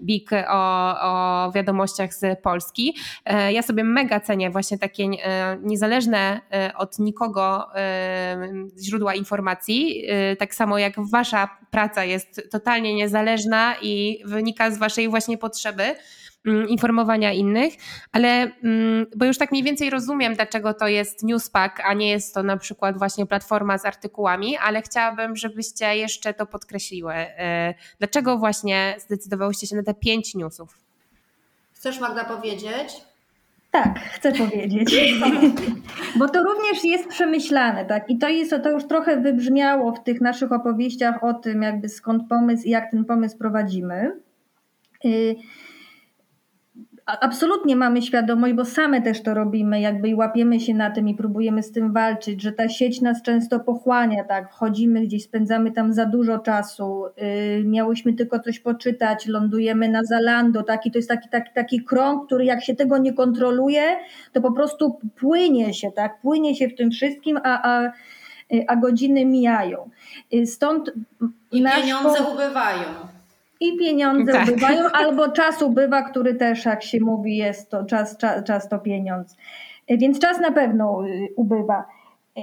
[0.00, 2.96] Bik o, o wiadomościach z Polski.
[3.24, 7.66] E, ja sobie mega cenię właśnie takie e, niezależne e, od nikogo
[8.82, 10.04] źródła informacji.
[10.38, 15.82] Tak samo jak wasza praca jest totalnie niezależna i wynika z waszej właśnie potrzeby
[16.46, 17.74] mm, informowania innych,
[18.12, 18.28] ale
[18.64, 22.42] mm, bo już tak mniej więcej rozumiem, dlaczego to jest Newspack, a nie jest to
[22.42, 27.14] na przykład właśnie platforma z artykułami, ale chciałabym, żebyście jeszcze to podkreśliły.
[27.98, 30.85] Dlaczego właśnie zdecydowałyście się na te pięć newsów?
[31.86, 33.04] Chcesz Magda powiedzieć?
[33.70, 34.94] Tak, chcę powiedzieć.
[36.18, 38.10] Bo to również jest przemyślane, tak?
[38.10, 42.28] I to jest, to już trochę wybrzmiało w tych naszych opowieściach o tym, jakby skąd
[42.28, 44.20] pomysł i jak ten pomysł prowadzimy.
[47.10, 51.08] Y, absolutnie mamy świadomość, bo same też to robimy, jakby i łapiemy się na tym
[51.08, 55.72] i próbujemy z tym walczyć, że ta sieć nas często pochłania, tak, wchodzimy gdzieś, spędzamy
[55.72, 61.08] tam za dużo czasu, yy, miałyśmy tylko coś poczytać, lądujemy na Zalando, taki, to jest
[61.08, 63.96] taki, taki, taki krąg, który jak się tego nie kontroluje,
[64.32, 67.92] to po prostu płynie się, tak, płynie się w tym wszystkim, a, a,
[68.68, 69.90] a godziny mijają.
[70.34, 70.92] Y, stąd
[71.52, 73.15] I pieniądze ubywają
[73.60, 74.48] i pieniądze tak.
[74.48, 78.78] ubywają, albo czas ubywa, który też, jak się mówi, jest to czas, czas, czas to
[78.78, 79.36] pieniądz.
[79.88, 81.84] Więc czas na pewno y, ubywa.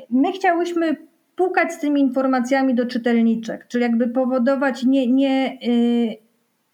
[0.10, 0.96] My chciałyśmy
[1.36, 6.18] pukać z tymi informacjami do czytelniczek, czyli jakby powodować, nie, nie, y,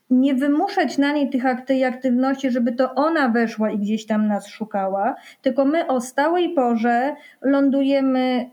[0.10, 4.48] nie wymuszać na niej tych tej aktywności, żeby to ona weszła i gdzieś tam nas
[4.48, 8.50] szukała, tylko my o stałej porze lądujemy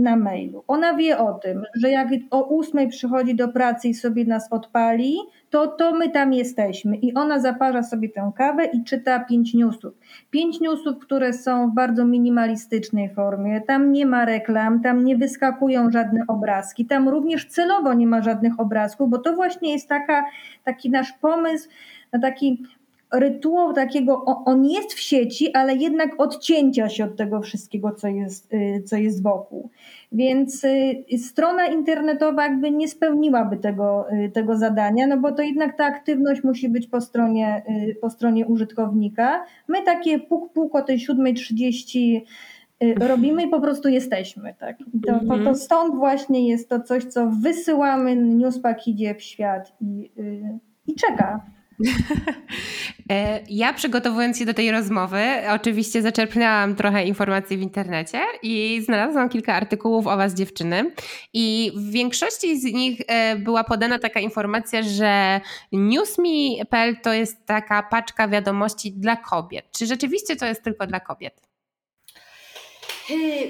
[0.00, 0.64] na mailu.
[0.68, 5.16] Ona wie o tym, że jak o ósmej przychodzi do pracy i sobie nas odpali,
[5.50, 6.96] to, to my tam jesteśmy.
[6.96, 9.94] I ona zaparza sobie tę kawę i czyta pięć newsów.
[10.30, 13.60] Pięć newsów, które są w bardzo minimalistycznej formie.
[13.60, 18.60] Tam nie ma reklam, tam nie wyskakują żadne obrazki, tam również celowo nie ma żadnych
[18.60, 20.24] obrazków, bo to właśnie jest taka,
[20.64, 21.68] taki nasz pomysł
[22.12, 22.62] na taki
[23.12, 28.52] rytuał takiego, on jest w sieci, ale jednak odcięcia się od tego wszystkiego, co jest,
[28.52, 29.70] y, co jest wokół.
[30.12, 35.76] Więc y, strona internetowa jakby nie spełniłaby tego, y, tego zadania, no bo to jednak
[35.76, 37.62] ta aktywność musi być po stronie,
[38.00, 39.44] po stronie użytkownika.
[39.68, 42.20] My takie puk-puk o tej 7.30
[43.00, 44.54] robimy i po prostu jesteśmy.
[44.58, 44.78] Tak?
[44.78, 45.56] To, to, to mhm.
[45.56, 50.10] stąd właśnie jest to coś, co wysyłamy, newspack idzie w świat i,
[50.86, 51.40] i czeka.
[53.10, 59.28] E, ja przygotowując się do tej rozmowy, oczywiście zaczerpnęłam trochę informacji w internecie i znalazłam
[59.28, 60.92] kilka artykułów o Was, dziewczyny.
[61.32, 65.40] I w większości z nich e, była podana taka informacja, że
[65.72, 69.64] newsme.pl to jest taka paczka wiadomości dla kobiet.
[69.78, 71.49] Czy rzeczywiście to jest tylko dla kobiet?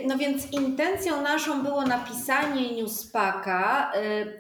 [0.07, 3.93] No więc intencją naszą było napisanie newspaka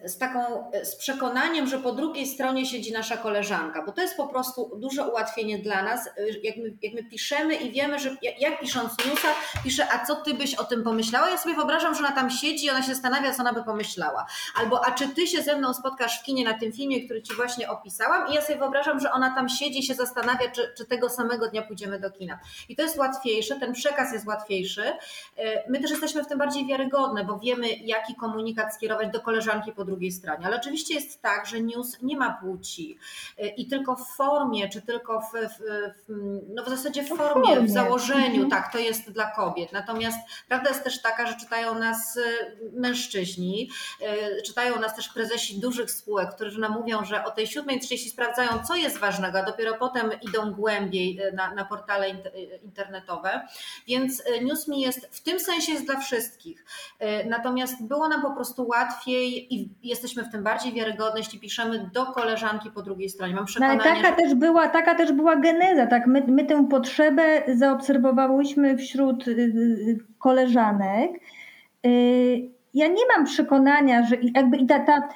[0.04, 4.02] y, z taką, y, z przekonaniem, że po drugiej stronie siedzi nasza koleżanka, bo to
[4.02, 7.98] jest po prostu duże ułatwienie dla nas, y, jak my, jak my piszemy i wiemy,
[7.98, 9.28] że jak pisząc newsa,
[9.64, 11.30] piszę, a co ty byś o tym pomyślała?
[11.30, 14.26] Ja sobie wyobrażam, że ona tam siedzi i ona się zastanawia, co ona by pomyślała.
[14.60, 17.34] Albo, a czy ty się ze mną spotkasz w kinie na tym filmie, który ci
[17.34, 20.86] właśnie opisałam i ja sobie wyobrażam, że ona tam siedzi i się zastanawia, czy, czy
[20.86, 22.38] tego samego dnia pójdziemy do kina.
[22.68, 24.82] I to jest łatwiejsze, ten przekaz jest łatwiejszy,
[25.68, 29.84] my też jesteśmy w tym bardziej wiarygodne, bo wiemy, jaki komunikat skierować do koleżanki po
[29.84, 30.46] drugiej stronie.
[30.46, 32.98] Ale oczywiście jest tak, że news nie ma płci
[33.38, 35.58] e, i tylko w formie, czy tylko w, w,
[36.08, 38.50] w no w zasadzie w formie, w założeniu, mhm.
[38.50, 39.72] tak, to jest dla kobiet.
[39.72, 40.18] Natomiast
[40.48, 42.20] prawda jest też taka, że czytają nas e,
[42.72, 43.70] mężczyźni,
[44.46, 48.74] czytają nas też prezesi dużych spółek, którzy nam mówią, że o tej 7.30 sprawdzają, co
[48.74, 52.10] jest ważnego, a dopiero potem idą głębiej na, na portale
[52.62, 53.46] internetowe.
[53.86, 56.64] Więc news mi jest w tym sensie jest dla wszystkich.
[56.98, 61.90] E, natomiast było nam po prostu łatwiej i jesteśmy w tym bardziej wiarygodni, jeśli piszemy
[61.94, 63.34] do koleżanki po drugiej stronie.
[63.34, 64.22] Mam przekonanie, no ale taka, że...
[64.22, 66.06] też była, taka też była geneza, tak?
[66.06, 71.10] My, my tę potrzebę zaobserwowałyśmy wśród y, y, koleżanek.
[71.86, 75.08] Y, ja nie mam przekonania, że jakby i ta, ta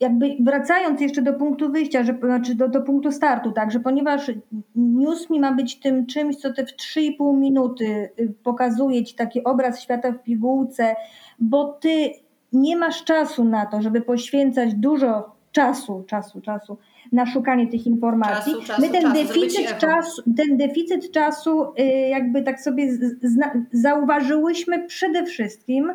[0.00, 4.30] jakby wracając jeszcze do punktu wyjścia, że, znaczy do, do punktu startu, tak, że ponieważ
[4.76, 9.44] news mi ma być tym czymś, co te w 3,5 minuty y, pokazuje ci taki
[9.44, 10.96] obraz świata w pigułce,
[11.38, 12.10] bo ty
[12.52, 16.78] nie masz czasu na to, żeby poświęcać dużo czasu, czasu, czasu
[17.12, 18.52] na szukanie tych informacji.
[18.52, 22.98] Czasu, czasu, My ten czasu, deficyt czasu, ten deficyt czasu y, jakby tak sobie
[23.72, 25.92] zauważyłyśmy przede wszystkim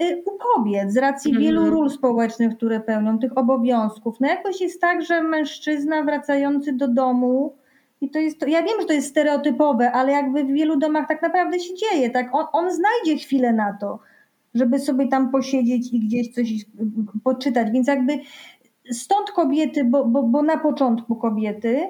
[0.00, 1.42] u kobiet z racji mm.
[1.42, 4.20] wielu ról społecznych, które pełnią, tych obowiązków.
[4.20, 7.54] No jakoś jest tak, że mężczyzna wracający do domu
[8.00, 11.22] i to jest, ja wiem, że to jest stereotypowe, ale jakby w wielu domach tak
[11.22, 12.34] naprawdę się dzieje, tak?
[12.34, 13.98] On, on znajdzie chwilę na to,
[14.54, 16.48] żeby sobie tam posiedzieć i gdzieś coś
[17.24, 18.18] poczytać, więc jakby
[18.92, 21.80] stąd kobiety, bo, bo, bo na początku kobiety,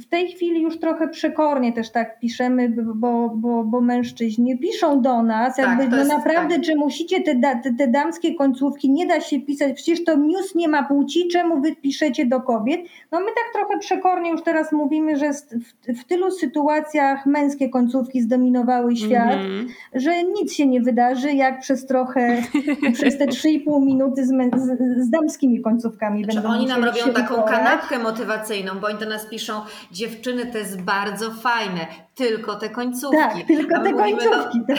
[0.00, 5.22] w tej chwili już trochę przekornie też tak piszemy, bo, bo, bo mężczyźni piszą do
[5.22, 6.64] nas, tak, jakby no naprawdę, tak.
[6.64, 10.68] czy musicie te, te, te damskie końcówki, nie da się pisać, przecież to news nie
[10.68, 12.80] ma płci, czemu wy piszecie do kobiet?
[13.12, 18.22] No my tak trochę przekornie już teraz mówimy, że w, w tylu sytuacjach męskie końcówki
[18.22, 19.68] zdominowały świat, mm -hmm.
[19.94, 22.42] że nic się nie wydarzy, jak przez trochę,
[22.94, 27.98] przez te 3,5 minuty z, z, z, damskimi końcówkami znaczy, Oni nam robią taką kanapkę
[27.98, 29.60] motywacyjną, bo oni do nas piszą,
[29.92, 33.18] dziewczyny, to jest bardzo fajne, tylko te końcówki.
[33.18, 34.60] Tak, tylko te mówimy, końcówki.
[34.68, 34.74] No,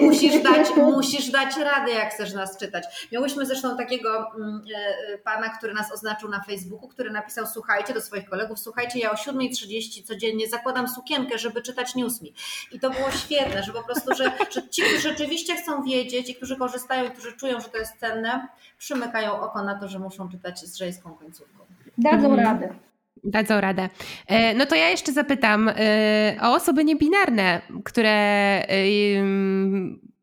[0.06, 3.08] musisz, dać, musisz dać radę, jak chcesz nas czytać.
[3.12, 4.62] Miałyśmy zresztą takiego mm,
[5.14, 9.10] e, pana, który nas oznaczył na Facebooku, który napisał, słuchajcie do swoich kolegów, słuchajcie, ja
[9.10, 12.34] o 7.30 codziennie zakładam sukienkę, żeby czytać newsmi.
[12.72, 16.34] I to było świetne, że po prostu, że, że ci, którzy rzeczywiście chcą wiedzieć i
[16.34, 18.48] którzy korzystają i którzy czują, że to jest cenne,
[18.78, 21.64] przymykają oko na to, że muszą czytać z żeńską końcówką.
[21.98, 22.40] Dadzą mhm.
[22.40, 22.87] radę.
[23.24, 23.88] Dadzą radę.
[24.26, 28.86] E, no to ja jeszcze zapytam e, o osoby niebinarne, które e,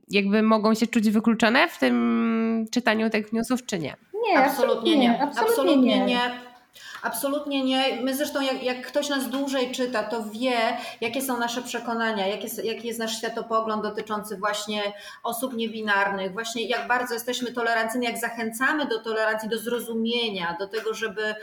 [0.10, 3.96] jakby mogą się czuć wykluczone w tym czytaniu tych newsów, czy nie?
[4.28, 5.22] Nie, absolutnie nie.
[5.22, 6.06] Absolutnie, absolutnie nie.
[6.06, 6.46] nie.
[7.06, 8.02] Absolutnie nie.
[8.02, 12.43] My zresztą, jak, jak, ktoś nas dłużej czyta, to wie, jakie są nasze przekonania, jaki
[12.43, 14.82] jest, jaki jest nasz światopogląd dotyczący właśnie
[15.24, 20.93] osób niebinarnych, właśnie jak bardzo jesteśmy tolerancyjni, jak zachęcamy do tolerancji, do zrozumienia, do tego,
[20.93, 21.36] żeby,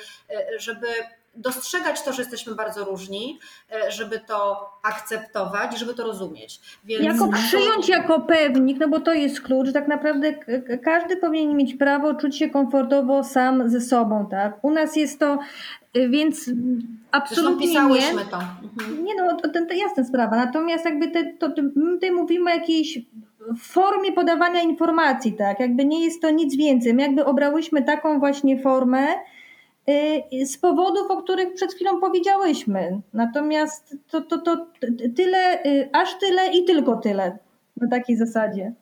[0.58, 0.86] żeby
[1.34, 3.38] dostrzegać to, że jesteśmy bardzo różni,
[3.72, 6.60] e, żeby to akceptować, żeby to rozumieć.
[6.84, 10.34] Więc jako przyjąć jako pewnik, no bo to jest klucz, tak naprawdę
[10.84, 14.64] każdy powinien mieć prawo czuć się komfortowo sam ze sobą, tak?
[14.64, 15.38] U nas jest to,
[15.96, 16.50] y, więc
[17.10, 18.30] absolutnie pisałyśmy nie.
[18.30, 18.38] to.
[18.62, 19.04] Mhm.
[19.04, 22.54] Nie no, to, to, to jasna sprawa, natomiast jakby te, to, my tutaj mówimy o
[22.54, 22.98] jakiejś
[23.58, 25.60] formie podawania informacji, tak?
[25.60, 26.94] Jakby nie jest to nic więcej.
[26.94, 29.06] My jakby obrałyśmy taką właśnie formę,
[30.44, 33.00] z powodów, o których przed chwilą powiedziałyśmy.
[33.12, 34.66] Natomiast to, to, to
[35.16, 37.38] tyle, y, aż tyle i tylko tyle
[37.76, 38.72] na takiej zasadzie.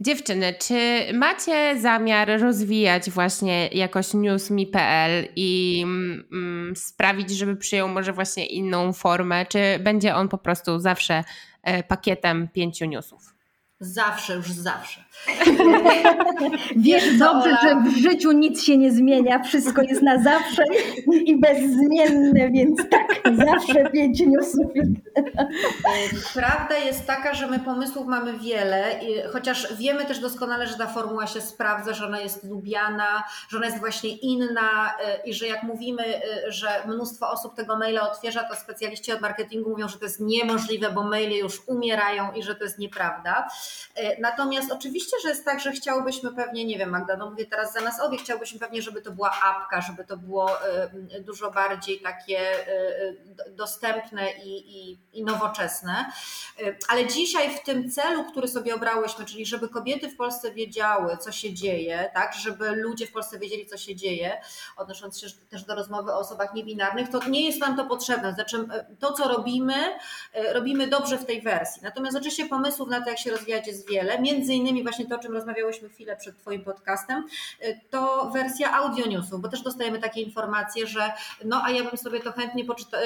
[0.00, 5.82] Dziewczyny, czy macie zamiar rozwijać właśnie jakoś newsmi.pl i
[6.32, 11.24] mm, sprawić, żeby przyjął może właśnie inną formę, czy będzie on po prostu zawsze
[11.62, 13.35] e, pakietem pięciu newsów?
[13.80, 15.04] Zawsze, już zawsze.
[16.76, 20.62] Wiesz dobrze, że w życiu nic się nie zmienia, wszystko jest na zawsze
[21.24, 24.66] i bezzmienne, więc tak, zawsze pięć newsów.
[26.34, 29.00] Prawda jest taka, że my pomysłów mamy wiele,
[29.32, 33.66] chociaż wiemy też doskonale, że ta formuła się sprawdza, że ona jest lubiana, że ona
[33.66, 36.02] jest właśnie inna i że jak mówimy,
[36.48, 40.90] że mnóstwo osób tego maila otwiera, to specjaliści od marketingu mówią, że to jest niemożliwe,
[40.90, 43.48] bo maile już umierają i że to jest nieprawda.
[43.96, 47.72] E, natomiast oczywiście, że jest tak, że chciałbyśmy pewnie, nie wiem, Magda, no mówię teraz
[47.72, 50.90] za nas obie, chciałbyśmy pewnie, żeby to była apka, żeby to było e,
[51.20, 53.12] dużo bardziej takie e,
[53.50, 56.12] dostępne i, i, i nowoczesne.
[56.88, 61.32] Ale dzisiaj w tym celu, który sobie obrałyśmy, czyli żeby kobiety w Polsce wiedziały, co
[61.32, 64.40] się dzieje, tak, żeby ludzie w Polsce wiedzieli, co się dzieje,
[64.76, 68.32] odnosząc się też do rozmowy o osobach niebinarnych, to nie jest nam to potrzebne.
[68.32, 68.68] Znaczy,
[69.00, 69.74] to, co robimy,
[70.52, 71.82] robimy dobrze w tej wersji.
[71.82, 74.20] Natomiast oczywiście pomysłów na to, jak się rozwijać, jest wiele.
[74.20, 77.24] Między innymi właśnie to, o czym rozmawiałyśmy chwilę przed Twoim podcastem,
[77.64, 81.12] y, to wersja audio newsów, bo też dostajemy takie informacje, że
[81.44, 82.98] no a ja bym sobie to chętnie poczyta,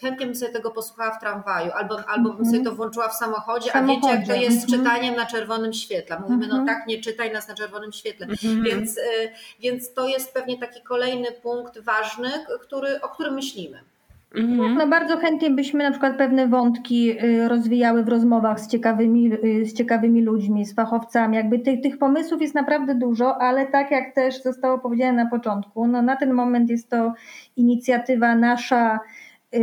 [0.00, 3.76] chętnie bym sobie tego posłuchała w tramwaju, albo, albo bym sobie to włączyła w samochodzie,
[3.76, 4.80] a wiecie jak to jest z mhm.
[4.80, 6.20] czytaniem na czerwonym świetle.
[6.20, 6.66] Mówimy, no mhm.
[6.66, 8.26] tak, nie czytaj nas na czerwonym świetle.
[8.26, 8.62] Mhm.
[8.62, 9.02] Więc, y,
[9.60, 12.30] więc to jest pewnie taki kolejny punkt ważny,
[12.60, 13.80] który, o którym myślimy.
[14.36, 14.74] Mhm.
[14.74, 19.66] No bardzo chętnie byśmy na przykład pewne wątki y, rozwijały w rozmowach z ciekawymi, y,
[19.66, 21.36] z ciekawymi ludźmi, z fachowcami.
[21.36, 25.86] Jakby tych, tych pomysłów jest naprawdę dużo, ale tak jak też zostało powiedziane na początku,
[25.86, 27.12] no na ten moment jest to
[27.56, 29.00] inicjatywa nasza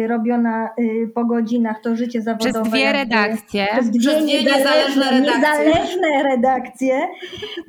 [0.08, 2.52] robiona y, po godzinach, to życie zawodowe.
[2.62, 3.68] Przez dwie redakcje.
[3.72, 5.66] Przez dwie, Przez dwie niezależne redakcje.
[5.66, 7.08] niezależne redakcje.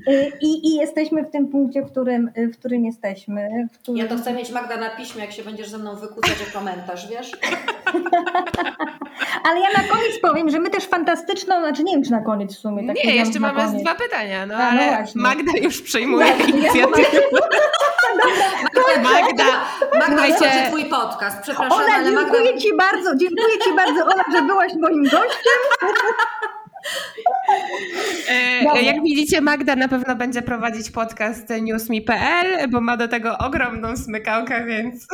[0.08, 3.68] Y, I, I jesteśmy w tym punkcie, w którym, y, w którym jesteśmy.
[3.72, 3.98] W którym...
[3.98, 7.08] Ja to chcę mieć Magda na piśmie, jak się będziesz ze mną wykłócać o komentarz,
[7.10, 7.30] wiesz?
[9.50, 12.56] Ale ja na koniec powiem, że my też fantastyczną, znaczy nie wiem czy na koniec
[12.56, 12.86] w sumie.
[12.86, 13.82] tak Nie, jeszcze mamy koniec.
[13.82, 15.22] dwa pytania, no A, no ale właśnie.
[15.22, 17.18] Magda już przejmuje Ja- ja- inicjatywę.
[19.02, 19.44] Magda,
[19.92, 20.36] Magda Słuchajcie.
[20.38, 22.13] słuchajcie twój podcast, przepraszam, ale Magda...
[22.20, 25.60] dziękuję Ci bardzo, dziękuję Ci bardzo, Ola, że byłaś moim gościem.
[25.80, 25.94] Dobra.
[28.28, 33.96] E, Jak widzicie, Magda na pewno będzie prowadzić podcast newsme.pl, bo ma do tego ogromną
[33.96, 35.06] smykałkę, więc.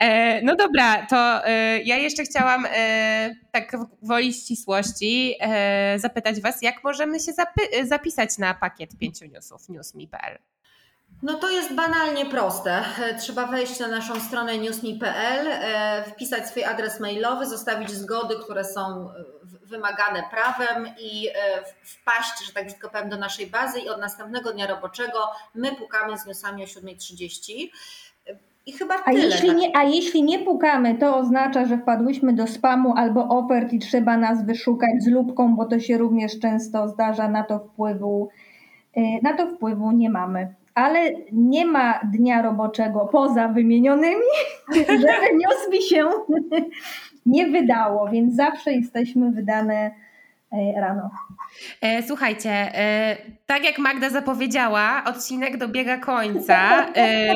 [0.00, 2.66] E, No dobra, to e, ja jeszcze chciałam
[3.52, 5.34] tak w woli ścisłości
[5.96, 7.32] zapytać Was, jak możemy się
[7.84, 10.38] zapisać na pakiet pięciu newsów newsme.pl.
[11.24, 12.82] No to jest banalnie proste.
[13.20, 18.80] Trzeba wejść na naszą stronę newsme.pl, e, wpisać swój adres mailowy, zostawić zgody, które są
[18.80, 19.12] e,
[19.66, 21.32] wymagane prawem i e,
[21.82, 25.18] wpaść, że tak brzydko powiem, do naszej bazy i od następnego dnia roboczego
[25.54, 27.52] my pukamy z newsami o 7.30.
[28.28, 29.24] E, I chyba A tyle.
[29.24, 29.56] jeśli, tak.
[29.56, 34.16] nie, a jeśli nie pukamy, to oznacza, że wpadłyśmy do spamu albo ofert i trzeba
[34.16, 38.28] nas wyszukać z lubką, bo to się również często zdarza, na to wpływu,
[39.22, 40.54] na to wpływu nie mamy.
[40.74, 44.26] Ale nie ma dnia roboczego poza wymienionymi,
[44.88, 46.08] żeby news mi się.
[47.26, 49.90] Nie wydało, więc zawsze jesteśmy wydane
[50.80, 51.10] rano.
[51.80, 56.86] E, Słuchajcie, e, tak jak Magda zapowiedziała, odcinek dobiega końca.
[56.96, 57.34] e,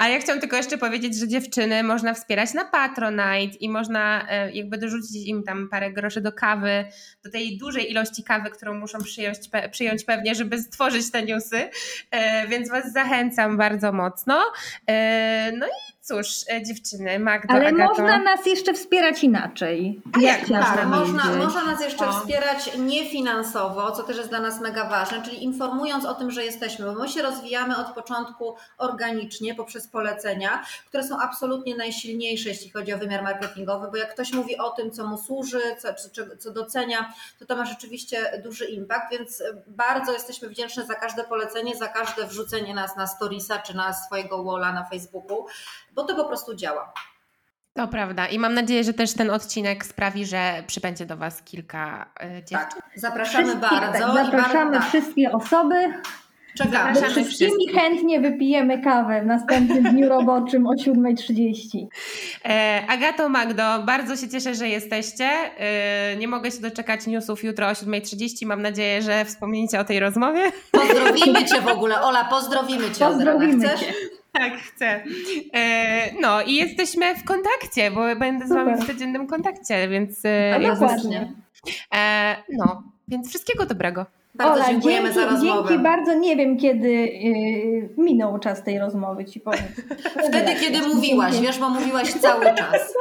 [0.00, 4.78] A ja chciałam tylko jeszcze powiedzieć, że dziewczyny można wspierać na Patronite i można jakby
[4.78, 6.84] dorzucić im tam parę groszy do kawy,
[7.24, 9.38] do tej dużej ilości kawy, którą muszą przyjąć,
[9.70, 11.68] przyjąć pewnie, żeby stworzyć te newsy.
[12.48, 14.40] Więc Was zachęcam bardzo mocno.
[15.58, 17.88] No i cóż, e, dziewczyny, Magdo, Ale Agato.
[17.88, 20.02] można nas jeszcze wspierać inaczej.
[20.12, 22.12] A jak można Tak, można, można nas jeszcze O.
[22.12, 26.86] wspierać niefinansowo, co też jest dla nas mega ważne, czyli informując o tym, że jesteśmy,
[26.86, 32.92] bo my się rozwijamy od początku organicznie poprzez polecenia, które są absolutnie najsilniejsze, jeśli chodzi
[32.94, 36.50] o wymiar marketingowy, bo jak ktoś mówi o tym, co mu służy, co, co, co
[36.50, 41.88] docenia, to to ma rzeczywiście duży impact, więc bardzo jesteśmy wdzięczne za każde polecenie, za
[41.88, 45.46] każde wrzucenie nas na storiesa czy na swojego walla na Facebooku,
[46.00, 46.92] bo to po prostu działa.
[47.74, 48.26] To prawda.
[48.26, 52.58] I mam nadzieję, że też ten odcinek sprawi, że przybędzie do Was kilka e, dziewczyn.
[52.58, 53.92] Tak, zapraszamy Wszystkich, bardzo.
[54.14, 55.74] tak, zapraszamy bardzo, tak, wszystkie osoby.
[56.58, 56.94] czekamy.
[56.94, 57.74] Ze Zapraszamy wszystkimi wszystkich.
[57.82, 61.86] chętnie wypijemy kawę w następnym dniu roboczym o 7.30.
[62.44, 65.24] E, Agato, Magdo, bardzo się cieszę, że jesteście.
[65.24, 68.46] E, nie mogę się doczekać newsów jutro o 7.30.
[68.46, 70.52] Mam nadzieję, że wspomnicie o tej rozmowie.
[70.72, 72.00] Pozdrowimy Cię w ogóle.
[72.02, 73.04] Ola, pozdrowimy Cię.
[73.04, 73.80] Pozdrowimy Chcesz?
[73.80, 73.92] Cię.
[74.32, 75.04] Tak, chcę.
[75.54, 80.60] E, no i jesteśmy w kontakcie, bo będę z Wami w codziennym kontakcie, więc e,
[80.60, 81.32] dokładnie.
[81.94, 84.06] e, no, więc wszystkiego dobrego.
[84.34, 85.68] Bardzo Ola, dziękujemy dzięki, za rozmowę.
[85.68, 86.14] Dzięki bardzo.
[86.14, 89.64] Nie wiem, kiedy yy, minął czas tej rozmowy, ci powiem.
[90.28, 92.94] Wtedy, kiedy mówiłaś, wiesz, bo mówiłaś cały czas.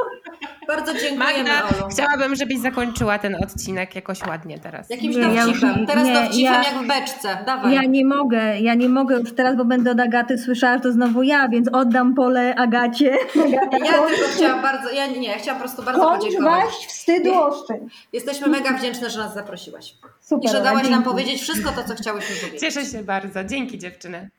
[0.70, 1.90] Bardzo dziękujemy, Magda, Olu.
[1.92, 4.90] chciałabym, żebyś zakończyła ten odcinek jakoś ładnie teraz.
[4.90, 5.88] Jakimś Nie, ja już- dowcipem.
[5.88, 7.38] Teraz nie, dowcipem ja- jak w beczce.
[7.46, 7.74] Dawaj.
[7.76, 10.92] Ja nie mogę, ja nie mogę już teraz, bo będę od Agaty słyszała, że to
[10.92, 13.14] znowu ja, więc oddam pole Agacie.
[13.46, 16.64] Agata, Ja kończ, tylko chciałam bardzo, ja nie, ja chciałam po prostu bardzo kończ podziękować.
[16.66, 18.08] waść wstydu oszczędź.
[18.14, 19.94] Jesteśmy mega wdzięczne, że nas zaprosiłaś.
[20.22, 22.62] Super, I że dałaś nam powiedzieć wszystko to, co chciałyśmy powiedzieć.
[22.62, 23.44] Cieszę się bardzo.
[23.44, 24.30] Dzięki dziewczyny.